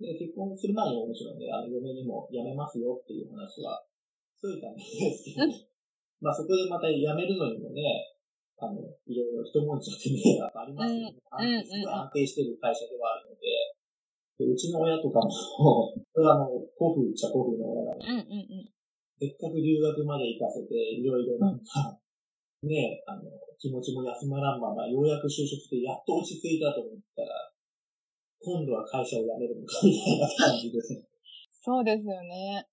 [0.00, 3.84] で結婚する前にももちろんね、あの嫁にも辞めますよっていう話は
[4.40, 5.44] しといたんですけど、
[6.24, 8.16] まあそこでまた辞めるのにもね、
[8.56, 11.12] あの、いろいろ一文字ってね、ありますよね。
[11.12, 13.76] うん、すごい安定してる会社ではあるので、
[14.40, 18.72] でうちの親とかもこれはあの、古風っちゃ古風の親なので、うんうんうん、
[19.20, 22.00] せっかく留学まで行かせて、いろいろなんか、
[22.64, 23.24] ね、あの、
[23.58, 27.52] 気持ちも休まらんまま、ようやく就職してやっと落ち着いたと思ったら、
[28.40, 31.04] 今度は会社を辞めるのかみたいな感じですね。
[31.60, 32.69] そうですよね。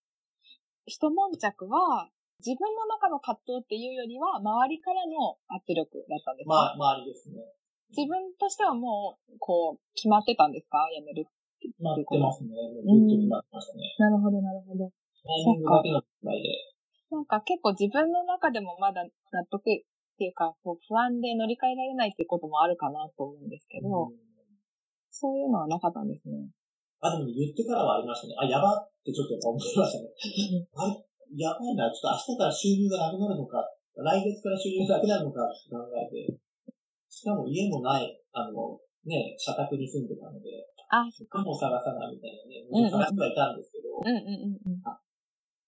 [0.88, 2.09] 一悶着は、
[2.39, 6.79] 自分の中の葛藤っていうよりは、周りからの圧力だったんですか？
[6.79, 7.43] まあ、周りですね。
[7.91, 10.88] 自分としてはもう、こう、決まってたんですか？
[10.95, 11.29] 辞めるっ
[11.59, 12.55] て決まってますね。
[12.55, 13.83] ずっと決まってましたね。
[13.99, 14.89] なるほど、なるほど。
[15.27, 16.49] タイミングだけの問題で。
[17.11, 19.11] なんか結構自分の中でもまだ納
[19.51, 19.63] 得っ
[20.17, 24.11] ていうか、こう不安で乗り換えられないっていうこともあるかなと思うんですけど、
[25.09, 26.47] そういうのはなかったんですね。
[27.00, 28.36] あ、でも言ってからはありましたね。
[28.38, 30.10] あ、やばってちょっとやっぱ思いましたね。
[30.74, 31.91] あれやばいな。
[31.91, 33.62] ちょっと明日から収入がなくなるのか、
[33.95, 36.39] 来月から収入がなくなるのかって考えて、
[37.10, 41.43] しかも家もない、あの、ね、社宅に住んでたので、あ、そっか。
[41.43, 42.38] も探さないみたい
[42.72, 44.82] なね、探してはいたんですけど、うんうんうんうん、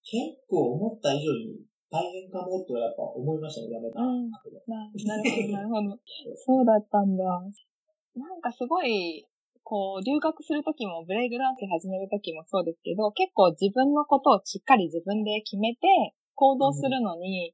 [0.04, 1.60] 結構思った以上に
[1.92, 4.00] 大変かもとはやっぱ思いましたね、やめた。
[4.00, 5.98] うん、ななるほど、なるほど。
[6.38, 7.24] そうだったんだ。
[7.26, 9.26] なんかすごい、
[9.70, 17.54] こう、留学するときも、ブレイクダンス始めるときもそうですけど、結構自分のことをしっかり自分で決めて行動するのに、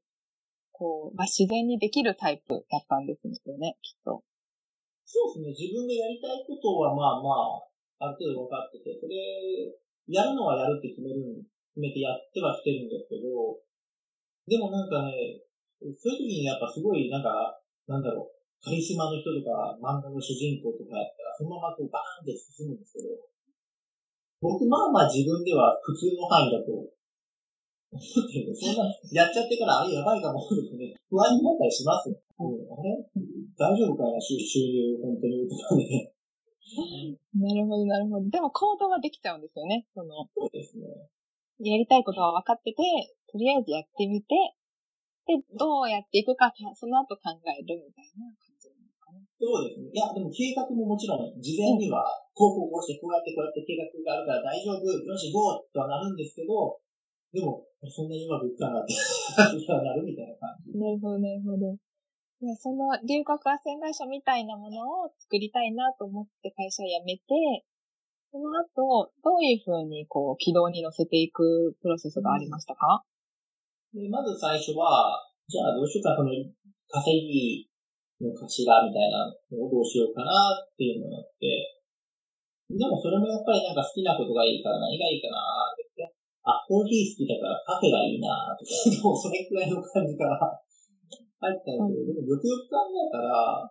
[0.72, 4.24] こう、まあ、自然にできるタイプだったんですよね、きっと。
[5.04, 5.68] そうですね。
[5.68, 7.60] 自分がやりたいことはまあま
[8.00, 9.20] あ、ある程度分かってて、それ、
[10.08, 11.20] やるのはやるって決める
[11.76, 13.60] 決めてやってはしてるんですけど、
[14.48, 15.44] でもなんかね、
[15.92, 20.96] そういう時にやっぱすごいなんか、なんだろう、カリスマの人とか漫画の主人公とか、
[21.36, 23.12] そのままこうバーンって進むんですけど、
[24.40, 26.88] 僕まあまあ自分では普通の範囲だと思っ
[28.32, 30.40] てるんで、そんな、やっちゃってからあれやばいかも
[30.76, 32.16] ね、不安になったりしますよ。
[32.40, 33.00] うん、あれ？
[33.56, 36.12] 大丈夫かな収入、本当に、とかね。
[37.36, 38.28] なるほど、なるほど。
[38.28, 40.28] でも行動はできちゃうんですよね、その。
[40.36, 40.84] そうですね。
[41.60, 42.82] やりたいことは分かってて、
[43.30, 44.34] とりあえずやってみて、
[45.26, 48.55] で、どうやっていくか、その後考えるみたいな感。
[49.36, 49.92] そうですね。
[49.92, 56.80] いや、でも計画ももちろん、事前には、こうこうこうして、こうやってこうやって計画があるから大丈夫、よし、ゴーとはなるんですけど、
[57.36, 58.96] でも、そんなにうまくいくかなって
[59.36, 60.72] なるみたいな感じ。
[60.72, 61.76] なるほど、なるほど。
[62.56, 67.24] その留学斡旋会社みたいなものを作りたいなと思って会社辞めて、
[68.30, 73.04] その後、どういうふうにこう軌道に乗せていくプロセスがありましたか、
[73.94, 76.30] でまず最初は、じゃあどうしようか、この
[76.88, 77.68] 稼ぎ
[78.20, 78.46] の頭
[78.88, 81.76] みたいなのをどうしようかなっていうのがあって、
[82.66, 85.38] でもそれもやっぱりなんか好きなことがいいから何がいいかな
[85.70, 93.70] って言って、あ、コーヒー好きだからカフェがいいなとか、でもそれくらいの感じから入ったんですけど、でもよくよく考えたら、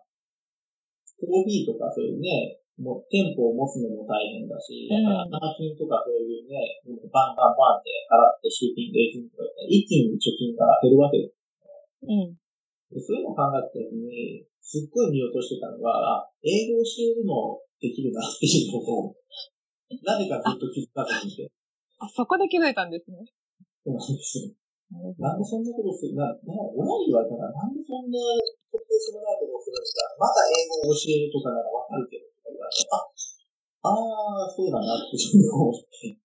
[1.16, 11.36] コーヒーとかそういうね、もう店舗を持つのも大変だし、だから、金とかそういうね、バンバンバンって払ってシーピング、エージンとか一気に貯金が減るわけです
[12.04, 12.45] うん。
[12.92, 18.78] でそういうのを考えたときに、すっごい見落としてたのが、英語を教えるのできるなっていうの
[19.10, 19.14] を、
[20.02, 21.50] なぜかずっと気づかずにて。
[21.98, 23.22] あ、そこで気づいたんですね。
[23.84, 24.50] そうなんですよ。
[25.18, 26.14] なんでそんなことする？
[26.14, 28.18] な、な、親に言われたら、なんでそんな
[28.70, 30.06] 特定するないことをするんですか？
[30.18, 30.54] まだ英
[30.86, 32.26] 語を教えるとかならわかるけど、
[32.94, 33.02] あ、
[33.82, 35.18] ああ、そうだなって
[35.50, 36.18] 思って。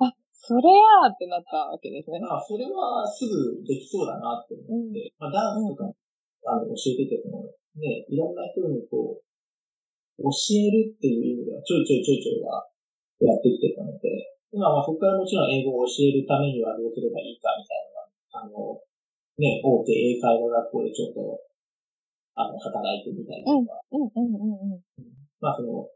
[0.00, 0.08] あ、
[0.48, 2.24] それやーってなったわけですね。
[2.24, 5.92] あそれはすぐできそうだなって思って、うん、まあ、ダンスとか、うん、
[6.48, 7.44] あの、教えてても、
[7.76, 9.28] ね、いろんな人にこう、
[10.24, 12.64] 教えるっていう意味ではちょいちょいちょいちょいは
[13.20, 14.08] やってきてたので、
[14.48, 17.84] 今はそこからもちろん英語を教えるためにはどうすればいいかみたい
[18.32, 18.80] なのが、あの、
[19.36, 21.44] ね、大手英会話学校でちょっと、
[22.40, 24.82] あの、働いてみたいなとか、うん、うん、うん、うん。
[25.44, 25.86] まあその、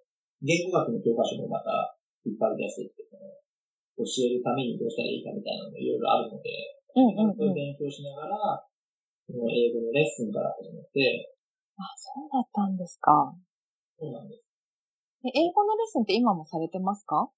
[0.45, 1.97] 言語学の教科書もまた
[2.29, 3.03] いっぱい出してきて、
[3.97, 6.49] 教えるためにどうしたらいいかみたいなのもいろいろあるので、
[6.97, 8.37] うんうんうん、勉強しながら、
[9.27, 11.35] その英語のレッスンから始めて、
[11.77, 13.35] あ、そうだったんですか。
[13.99, 14.45] そうなんです。
[15.25, 17.31] 英語のレッスンって今もされてますか？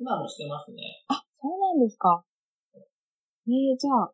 [0.00, 1.04] 今もしてますね。
[1.08, 2.24] あ、そうなんですか。
[2.74, 4.12] えー、じゃあ、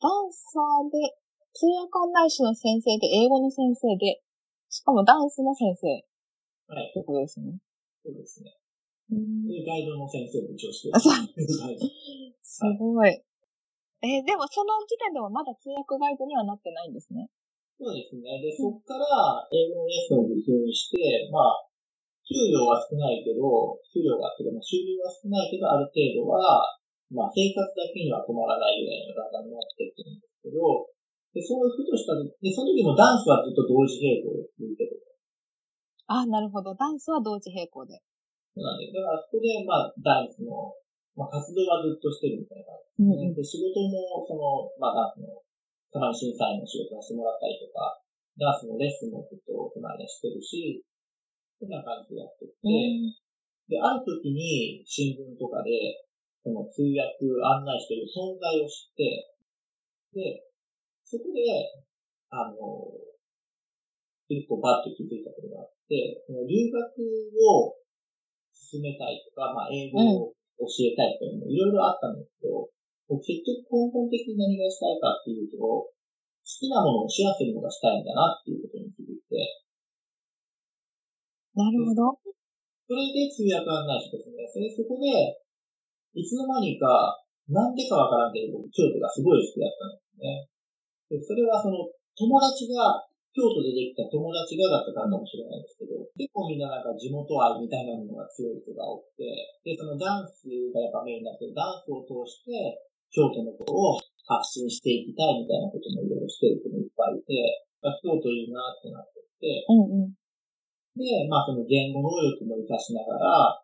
[0.00, 1.16] ダンサーで、
[1.52, 4.22] 通訳案内士の先生で、英語の先生で、
[4.70, 5.86] しかもダンスの先生
[6.72, 6.88] はい。
[6.90, 7.58] ってことですね。
[8.02, 8.56] そうですね。
[9.10, 10.98] で、ガイドの先生も一応してる。
[12.42, 13.10] すごい。
[14.04, 17.28] えー、でもその時点ではまだ通訳ガイドにはなってないんですね。
[17.80, 18.40] そうですね。
[18.40, 21.66] で、そっから英語のレッスンを受給して、まあ、
[22.24, 26.64] 給料は少ないけど、給料が、てか、まあ、収入は少ないけど、ある程度は、
[27.12, 30.88] まあ、生活だけには困らないぐらいのだんだんなっていくんですけど、
[31.34, 35.02] で、そういうふとした、で、その時もダンスはずっと同時並行で続いてる。
[36.06, 36.74] あ、なるほど。
[36.74, 38.00] ダンスは同時並行で。
[38.54, 38.94] そうなんです。
[38.94, 40.78] だから、そこで、まあ、ダンスの、
[41.18, 45.42] まあ、活動はずっとしてるみたいな感じでうん、で、仕事も、その、まあ、ダンスの、
[45.90, 47.98] たまに審査員の仕事をしてもらったりとか、
[48.38, 50.82] ダンスのレッスンもずっとこの間してるし、
[51.58, 52.54] そんな感じでやってて、
[53.70, 56.02] で、ある時に新聞とかで、
[56.42, 59.34] その通訳案内している存在を知って、
[60.14, 60.46] で、
[61.06, 61.42] そこで、
[62.30, 62.58] あの、
[64.28, 66.82] 一個バッと気づいたことがあって、その留学
[67.38, 67.83] を
[68.54, 70.32] 進めたいとか、まあ、英語を
[70.62, 72.70] 教えたいというのもいろいろあったんですけど、
[73.20, 75.90] 結局根本的に何がしたいかっていうと、好
[76.44, 79.64] きなものをシェアするのがしたいんだなっていうことに気づいて、
[81.54, 82.18] なるほど。
[82.84, 84.44] それで通訳案内士ですね。
[84.50, 85.40] それそこで、
[86.12, 90.48] いつの間にか、なんでかわからんけど、僕、京都がすごい好きだったんですね。
[91.10, 91.86] でそれはその、
[92.16, 99.26] 友達が、京都でできた友達がだったからかもしれないんですけど、結構みんななんか地元愛みたいなものが強い人が多くて、
[99.66, 102.78] で、そのダンスがやっぱメインになってダンスを通して、
[103.10, 103.98] 京都のことを
[104.30, 107.66] 発信していきたいみたいなこともいろいろしてる人もいっぱいいて、
[108.06, 110.14] 京都いいなってなってて、うんうん
[110.94, 113.62] で、まあその言語能力も活かしながら、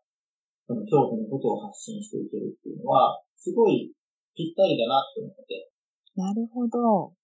[0.66, 3.94] その京都のことを発信していけるっていうのは、すごい
[4.34, 5.70] ぴったりだなって思って。
[6.16, 7.19] なるほど。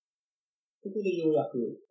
[0.87, 1.83] そこでようやく。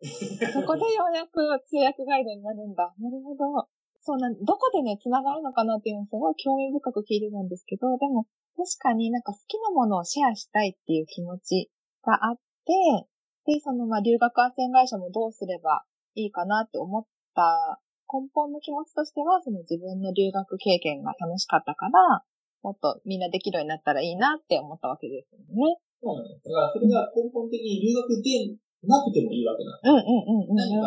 [0.52, 2.94] そこでようやく通訳ガイドになるんだ。
[2.98, 3.68] なるほど。
[4.00, 8.24] そうなん、どこでね、繋がるのかなっていうのすごい興味深く聞いてたんですけど、でも
[8.56, 11.70] 確かになんか好きなものをシェアしたいっていう気持ち
[12.02, 15.84] があって、で、そのまあ留学斡旋会社もどうすれば
[16.14, 17.80] いいかなって思った
[18.12, 22.22] 根本の気持ちとしては、その自分の留学経験が楽しかったから、
[22.62, 25.78] もっとみんなできるようになったらいいなって思ったわけですよね。
[26.02, 26.48] そうなんです。
[26.48, 28.56] だからそれが根本的に留学で
[28.86, 29.80] なくてもいいわけなん。
[29.82, 30.56] うんうんうん。
[30.56, 30.80] 何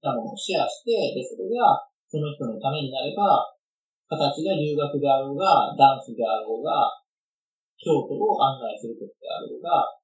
[0.00, 3.54] かのをシェアして、で、それがその人のためになれば、
[4.08, 7.00] 形が留学であろうが、ダンスであろうが、
[7.78, 9.96] 京都を案内することであろうが、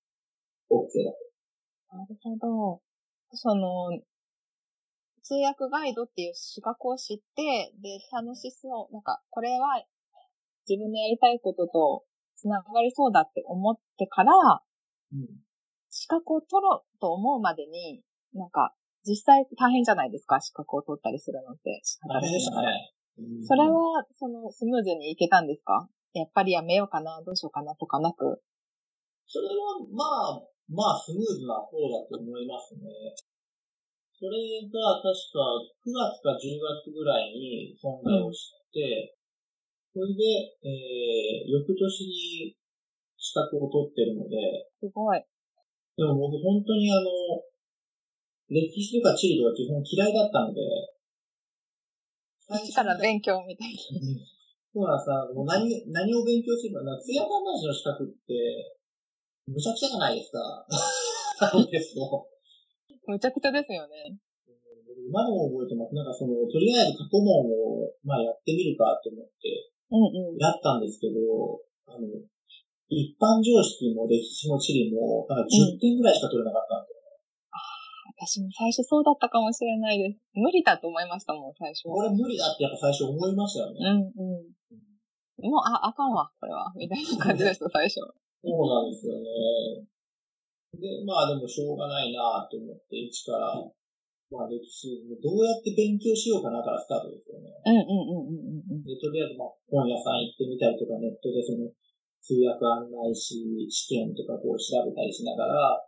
[0.70, 1.28] OK だと。
[1.96, 2.80] なるほど。
[3.32, 3.92] その、
[5.22, 9.84] 通訳ガイドっていう資格を知って、で、楽しそう、なんか、これは
[10.66, 12.04] 自分のやりたいことと
[12.36, 14.32] 繋がりそうだって思ってから、
[15.12, 15.28] うん、
[15.90, 18.02] 資格を取ろうと思うまでに、
[18.34, 18.74] なんか、
[19.06, 21.80] 実際大変じゃないですか、資格を取ったりするのって。
[22.08, 22.92] 大変でしたね。
[23.46, 25.88] それは、その、スムーズにいけたんですか？
[26.14, 28.42] やっぱりやめようかな、どうしようかなとかなく。
[29.26, 32.88] それは、まあ、まあ、スムーズな方だと思いますね。
[34.18, 34.34] それ
[34.66, 35.38] が確か
[35.86, 39.14] 9月か10月ぐらいに存在を知って、
[39.94, 40.22] それで、
[40.64, 42.56] えー、翌年に
[43.16, 44.36] 資格を取ってるので、
[44.80, 45.22] すごい。
[45.98, 47.10] でも僕本当にあの、
[48.46, 50.62] 歴史とか地理とか基本嫌いだったので、
[52.62, 53.82] 一から勉強みたいな。
[54.72, 58.78] そうなんさ、もう何、何を勉強すれば、通夜観覧士の資格って、
[59.50, 60.38] むちゃくちゃじゃないですか。
[61.50, 62.28] そうですと。
[63.08, 64.16] むちゃくちゃですよね。
[65.08, 65.94] 今でも覚えてます。
[65.96, 69.72] なんかその、とりあえず過去問を、まあやってみるかと思って、
[70.38, 71.16] やったんですけど、
[71.88, 72.06] あの、
[72.88, 76.98] 一般常識も歴史も地理も、なんか10点ぐらいしか取れなかったんですよ。
[78.18, 80.18] 私も最初そうだったかもしれないです。
[80.34, 81.86] 無理だと思いましたもん、最初。
[81.86, 83.78] これ無理だってやっぱ最初思いましたよね。
[83.78, 85.52] うんうん。
[85.52, 86.72] もう、あ、あかんわ、これは。
[86.74, 88.02] みたいな感じでした、最初。
[88.42, 89.86] そうなんですよね。
[90.80, 93.54] で、まあでもしょうがないなと思って、一から、
[94.30, 97.54] まあ歴史、どうやって勉強しようかなからスタートですよね。
[97.64, 98.84] うんうんうんうんうん。
[98.84, 101.70] で、とりあえずまあ本屋さん行ってみたりとか、ネットでその
[102.20, 105.84] 通訳案内士、試験とかこう調べたりしながら、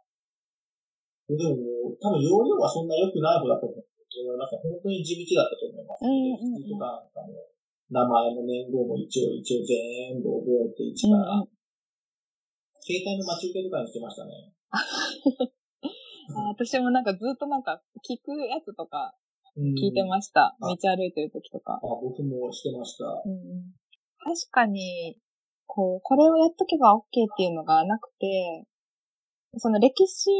[1.31, 4.57] でも、多分容量はそんな良くない方だと思います。
[4.59, 6.03] 本当に地道だったと思います。
[6.03, 7.35] うんうんうん、とか、あの、
[7.91, 11.49] 名前も年号も一応一応全部覚えて一から、うんうん、
[12.83, 14.55] 携帯の待ち受けとかにしてましたね。
[14.71, 14.79] あ
[16.55, 19.15] 私もなんかずっとなんか聞くやつとか
[19.57, 20.57] 聞いてました。
[20.61, 21.75] 道歩いてる時とか。
[21.75, 23.75] あ僕もしてました、うん。
[24.23, 25.19] 確かに、
[25.73, 28.67] こう、これをやっとけば OK っていうのがなくて、
[29.57, 30.31] その歴史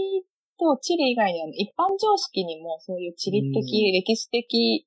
[0.59, 4.87] と地理以外には一般常識にもそういう地理的、歴史的、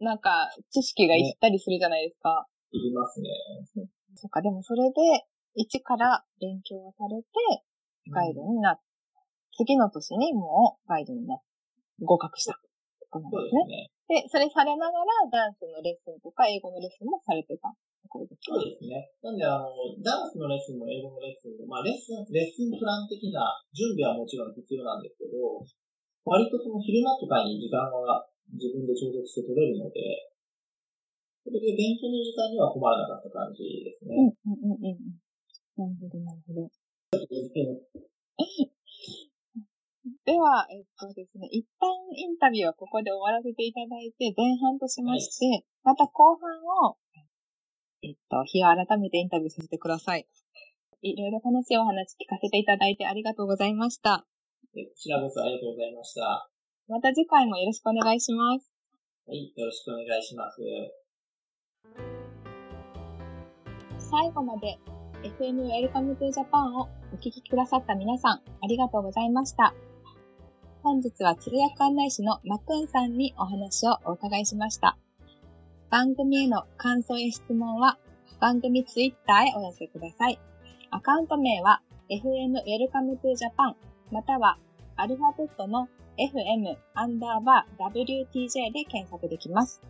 [0.00, 2.46] なんか知識がいったりするじゃないですか。
[2.70, 3.30] いりますね。
[4.14, 7.28] そっか、でもそれで一から勉強されて
[8.12, 8.80] ガイドになっ、
[9.56, 11.38] 次の年にもうガイドになっ、
[12.00, 12.58] 合格した。
[13.10, 13.90] そうですね。
[14.08, 17.74] で、それされながらダンスのレッスンとか英語のレッスンもされてた。
[18.10, 19.08] そうですね。
[19.22, 19.70] なんで、あの、
[20.02, 25.64] ダンスのレッスンも英語のレッスンも、まあ、レッスン、レッスンプラン的な準備はもちろん必要なんですけど、
[26.26, 30.30] 割とその昼間とかに時間は自分で調節して取れるので、
[31.42, 34.14] それで勉強の時間には困らなかった感じですね。
[34.14, 35.18] うんうんうんうん。
[35.74, 36.70] なるほど、なるほど。
[40.24, 46.46] では、えっとですね、一旦インタビューはここで終わらせていただいて、前半としまして、はい、また後半
[46.90, 46.96] を
[48.02, 50.26] えっと、日を改めてインタビューさせてください。
[51.02, 54.26] いろいろ楽しいお話聞かせていただいてありがとうございました。
[54.74, 56.48] こちらこそありがとうございました。
[56.88, 58.72] また次回もよろしくお願いします。
[59.26, 60.58] はい、よろしくお願いします。
[63.98, 64.78] 最後まで
[65.22, 69.74] FM Welcome to Japan をお聞きくださった皆さん、ありがとうございました。
[70.82, 74.98] 本日は通訳案内士のマクンさんにお話をお伺いしました。
[75.92, 77.98] 番組への感想や質問は
[78.40, 80.40] 番組ツイッターへお寄せください。
[80.90, 83.74] アカウント名は FM Welcome to Japan
[84.10, 84.56] または
[84.96, 89.82] アルファベットの FM アンダーバー WTJ で検索できます。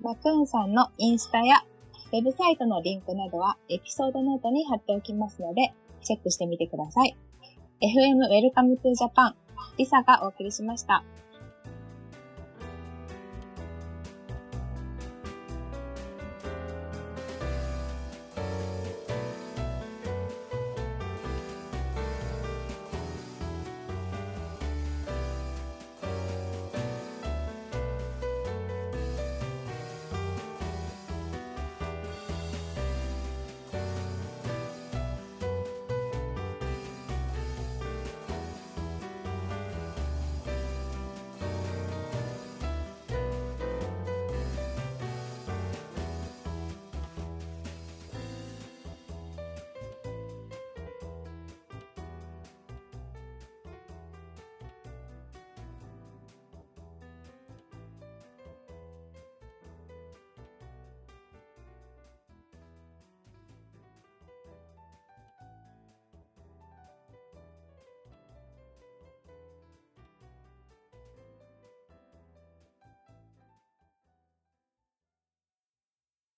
[0.00, 1.56] マクーンさんのインスタや
[2.12, 5.74] ウェブサイトのリンクなどはエピソードノートに貼っておきますので、
[6.04, 7.16] チェックしてみてください。
[7.82, 9.34] FM Welcome to Japan
[9.76, 11.02] リサがお送りしました。